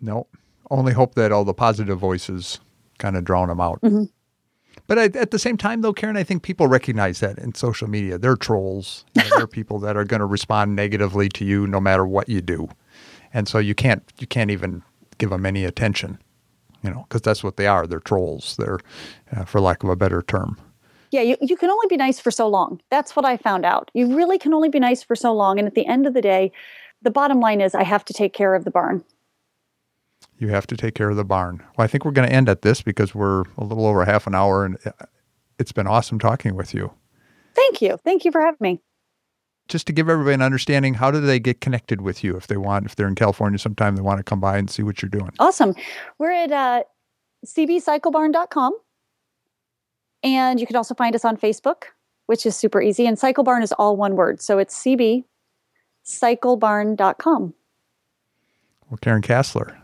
No, 0.00 0.26
only 0.70 0.92
hope 0.92 1.14
that 1.14 1.30
all 1.30 1.44
the 1.44 1.54
positive 1.54 1.98
voices 1.98 2.58
kind 2.98 3.16
of 3.16 3.24
drown 3.24 3.48
them 3.48 3.60
out. 3.60 3.80
Mhm. 3.82 4.10
But 4.86 4.98
I, 4.98 5.04
at 5.04 5.30
the 5.30 5.38
same 5.38 5.56
time, 5.56 5.82
though, 5.82 5.92
Karen, 5.92 6.16
I 6.16 6.24
think 6.24 6.42
people 6.42 6.66
recognize 6.66 7.20
that 7.20 7.38
in 7.38 7.54
social 7.54 7.88
media. 7.88 8.18
They're 8.18 8.36
trolls. 8.36 9.04
You 9.14 9.22
know, 9.22 9.36
they're 9.36 9.46
people 9.46 9.78
that 9.80 9.96
are 9.96 10.04
going 10.04 10.20
to 10.20 10.26
respond 10.26 10.74
negatively 10.74 11.28
to 11.30 11.44
you 11.44 11.66
no 11.66 11.80
matter 11.80 12.06
what 12.06 12.28
you 12.28 12.40
do, 12.40 12.68
and 13.32 13.46
so 13.46 13.58
you 13.58 13.74
can't 13.74 14.02
you 14.18 14.26
can't 14.26 14.50
even 14.50 14.82
give 15.18 15.30
them 15.30 15.44
any 15.44 15.64
attention, 15.64 16.18
you 16.82 16.90
know, 16.90 17.04
because 17.08 17.20
that's 17.20 17.44
what 17.44 17.56
they 17.56 17.66
are. 17.66 17.86
They're 17.86 18.00
trolls. 18.00 18.56
They're, 18.56 18.78
uh, 19.36 19.44
for 19.44 19.60
lack 19.60 19.82
of 19.84 19.90
a 19.90 19.96
better 19.96 20.22
term. 20.22 20.58
Yeah, 21.10 21.22
you, 21.22 21.36
you 21.40 21.56
can 21.56 21.70
only 21.70 21.86
be 21.88 21.96
nice 21.96 22.20
for 22.20 22.30
so 22.30 22.46
long. 22.46 22.80
That's 22.90 23.16
what 23.16 23.24
I 23.24 23.36
found 23.36 23.64
out. 23.64 23.90
You 23.94 24.14
really 24.16 24.38
can 24.38 24.54
only 24.54 24.68
be 24.68 24.78
nice 24.78 25.02
for 25.02 25.16
so 25.16 25.32
long. 25.32 25.58
And 25.58 25.66
at 25.66 25.74
the 25.74 25.86
end 25.86 26.06
of 26.06 26.14
the 26.14 26.22
day, 26.22 26.52
the 27.02 27.10
bottom 27.10 27.40
line 27.40 27.60
is 27.60 27.74
I 27.74 27.82
have 27.82 28.04
to 28.06 28.12
take 28.12 28.32
care 28.32 28.54
of 28.54 28.64
the 28.64 28.70
barn. 28.70 29.04
You 30.38 30.48
have 30.48 30.66
to 30.68 30.76
take 30.76 30.94
care 30.94 31.10
of 31.10 31.16
the 31.16 31.24
barn. 31.24 31.62
Well, 31.76 31.84
I 31.84 31.88
think 31.88 32.04
we're 32.04 32.12
going 32.12 32.28
to 32.28 32.34
end 32.34 32.48
at 32.48 32.62
this 32.62 32.80
because 32.80 33.14
we're 33.14 33.42
a 33.58 33.64
little 33.64 33.86
over 33.86 34.04
half 34.04 34.26
an 34.26 34.34
hour, 34.34 34.64
and 34.64 34.78
uh, 34.86 34.92
it's 35.58 35.72
been 35.72 35.86
awesome 35.86 36.18
talking 36.18 36.54
with 36.54 36.72
you. 36.72 36.92
Thank 37.54 37.82
you. 37.82 37.98
Thank 38.04 38.24
you 38.24 38.32
for 38.32 38.40
having 38.40 38.58
me. 38.60 38.80
Just 39.68 39.86
to 39.86 39.92
give 39.92 40.08
everybody 40.08 40.34
an 40.34 40.42
understanding, 40.42 40.94
how 40.94 41.10
do 41.10 41.20
they 41.20 41.38
get 41.38 41.60
connected 41.60 42.00
with 42.00 42.24
you 42.24 42.36
if 42.36 42.46
they 42.46 42.56
want? 42.56 42.86
If 42.86 42.96
they're 42.96 43.06
in 43.06 43.14
California 43.14 43.58
sometime, 43.58 43.96
they 43.96 44.02
want 44.02 44.18
to 44.18 44.24
come 44.24 44.40
by 44.40 44.58
and 44.58 44.70
see 44.70 44.82
what 44.82 45.02
you're 45.02 45.10
doing. 45.10 45.30
Awesome. 45.38 45.74
We're 46.18 46.32
at 46.32 46.50
uh, 46.50 46.82
cbcyclebarn.com. 47.46 48.72
And 50.22 50.60
you 50.60 50.66
can 50.66 50.76
also 50.76 50.94
find 50.94 51.14
us 51.14 51.24
on 51.24 51.36
Facebook, 51.36 51.84
which 52.26 52.44
is 52.46 52.56
super 52.56 52.82
easy. 52.82 53.06
And 53.06 53.18
Cycle 53.18 53.44
Barn 53.44 53.62
is 53.62 53.72
all 53.72 53.96
one 53.96 54.16
word. 54.16 54.40
So 54.42 54.58
it's 54.58 54.76
cbcyclebarn.com. 56.06 57.54
Well, 58.90 58.98
Karen 59.00 59.22
Casler, 59.22 59.76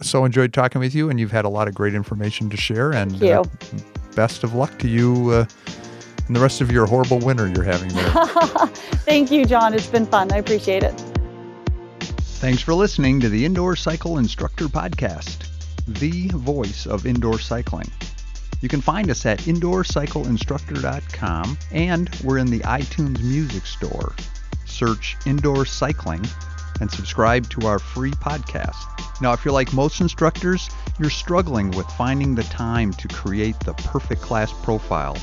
so 0.00 0.24
enjoyed 0.24 0.54
talking 0.54 0.80
with 0.80 0.94
you, 0.94 1.10
and 1.10 1.20
you've 1.20 1.30
had 1.32 1.44
a 1.44 1.50
lot 1.50 1.68
of 1.68 1.74
great 1.74 1.94
information 1.94 2.48
to 2.50 2.56
share. 2.56 2.92
And. 2.92 3.22
Uh, 3.22 3.44
best 4.14 4.44
of 4.44 4.54
luck 4.54 4.78
to 4.78 4.88
you 4.88 5.30
uh, 5.30 5.44
and 6.26 6.34
the 6.34 6.40
rest 6.40 6.60
of 6.60 6.70
your 6.70 6.86
horrible 6.86 7.18
winter 7.18 7.48
you're 7.48 7.64
having 7.64 7.88
there. 7.88 8.10
Thank 9.04 9.30
you, 9.30 9.44
John. 9.44 9.74
It's 9.74 9.86
been 9.86 10.06
fun. 10.06 10.32
I 10.32 10.38
appreciate 10.38 10.82
it. 10.82 10.98
Thanks 12.40 12.62
for 12.62 12.74
listening 12.74 13.20
to 13.20 13.28
the 13.28 13.44
Indoor 13.44 13.76
Cycle 13.76 14.18
Instructor 14.18 14.66
Podcast, 14.66 15.48
the 15.86 16.28
voice 16.28 16.86
of 16.86 17.06
indoor 17.06 17.38
cycling. 17.38 17.90
You 18.64 18.68
can 18.70 18.80
find 18.80 19.10
us 19.10 19.26
at 19.26 19.40
indoorcycleinstructor.com 19.40 21.58
and 21.70 22.08
we're 22.24 22.38
in 22.38 22.46
the 22.46 22.60
iTunes 22.60 23.22
Music 23.22 23.66
Store. 23.66 24.14
Search 24.64 25.18
Indoor 25.26 25.66
Cycling 25.66 26.24
and 26.80 26.90
subscribe 26.90 27.46
to 27.50 27.66
our 27.66 27.78
free 27.78 28.12
podcast. 28.12 29.20
Now, 29.20 29.34
if 29.34 29.44
you're 29.44 29.52
like 29.52 29.74
most 29.74 30.00
instructors, 30.00 30.70
you're 30.98 31.10
struggling 31.10 31.72
with 31.72 31.86
finding 31.88 32.34
the 32.34 32.44
time 32.44 32.94
to 32.94 33.06
create 33.08 33.60
the 33.60 33.74
perfect 33.74 34.22
class 34.22 34.50
profile 34.62 35.18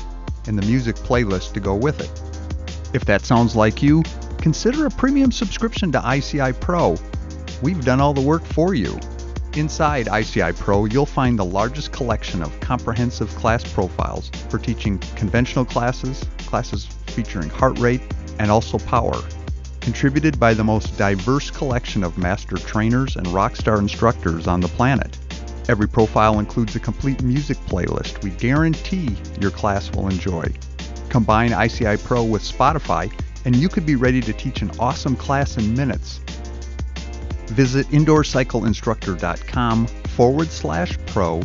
and 0.46 0.56
the 0.56 0.64
music 0.64 0.94
playlist 0.94 1.52
to 1.54 1.60
go 1.60 1.74
with 1.74 2.00
it. 2.00 2.22
If 2.94 3.06
that 3.06 3.22
sounds 3.22 3.56
like 3.56 3.82
you, 3.82 4.04
consider 4.38 4.86
a 4.86 4.90
premium 4.90 5.32
subscription 5.32 5.90
to 5.90 6.16
ICI 6.16 6.52
Pro. 6.60 6.94
We've 7.60 7.84
done 7.84 8.00
all 8.00 8.14
the 8.14 8.20
work 8.20 8.44
for 8.44 8.74
you. 8.74 9.00
Inside 9.54 10.08
ICI 10.08 10.52
Pro, 10.52 10.86
you'll 10.86 11.04
find 11.04 11.38
the 11.38 11.44
largest 11.44 11.92
collection 11.92 12.42
of 12.42 12.58
comprehensive 12.60 13.28
class 13.34 13.62
profiles 13.62 14.30
for 14.48 14.58
teaching 14.58 14.98
conventional 15.14 15.66
classes, 15.66 16.24
classes 16.46 16.86
featuring 17.08 17.50
heart 17.50 17.78
rate, 17.78 18.00
and 18.38 18.50
also 18.50 18.78
power. 18.78 19.12
Contributed 19.80 20.40
by 20.40 20.54
the 20.54 20.64
most 20.64 20.96
diverse 20.96 21.50
collection 21.50 22.02
of 22.02 22.16
master 22.16 22.56
trainers 22.56 23.16
and 23.16 23.26
rockstar 23.26 23.78
instructors 23.78 24.46
on 24.46 24.60
the 24.60 24.68
planet. 24.68 25.18
Every 25.68 25.86
profile 25.86 26.38
includes 26.38 26.74
a 26.74 26.80
complete 26.80 27.22
music 27.22 27.58
playlist 27.66 28.22
we 28.22 28.30
guarantee 28.30 29.14
your 29.38 29.50
class 29.50 29.90
will 29.92 30.08
enjoy. 30.08 30.50
Combine 31.10 31.52
ICI 31.52 31.98
Pro 31.98 32.24
with 32.24 32.42
Spotify, 32.42 33.12
and 33.44 33.54
you 33.54 33.68
could 33.68 33.84
be 33.84 33.96
ready 33.96 34.22
to 34.22 34.32
teach 34.32 34.62
an 34.62 34.70
awesome 34.78 35.14
class 35.14 35.58
in 35.58 35.74
minutes. 35.74 36.20
Visit 37.52 37.86
indoorcycleinstructor.com 37.88 39.86
forward 39.86 40.48
slash 40.48 40.96
pro 41.06 41.42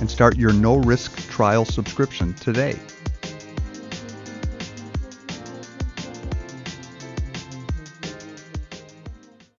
and 0.00 0.10
start 0.10 0.36
your 0.36 0.52
no 0.52 0.76
risk 0.76 1.16
trial 1.30 1.64
subscription 1.64 2.34
today. 2.34 2.78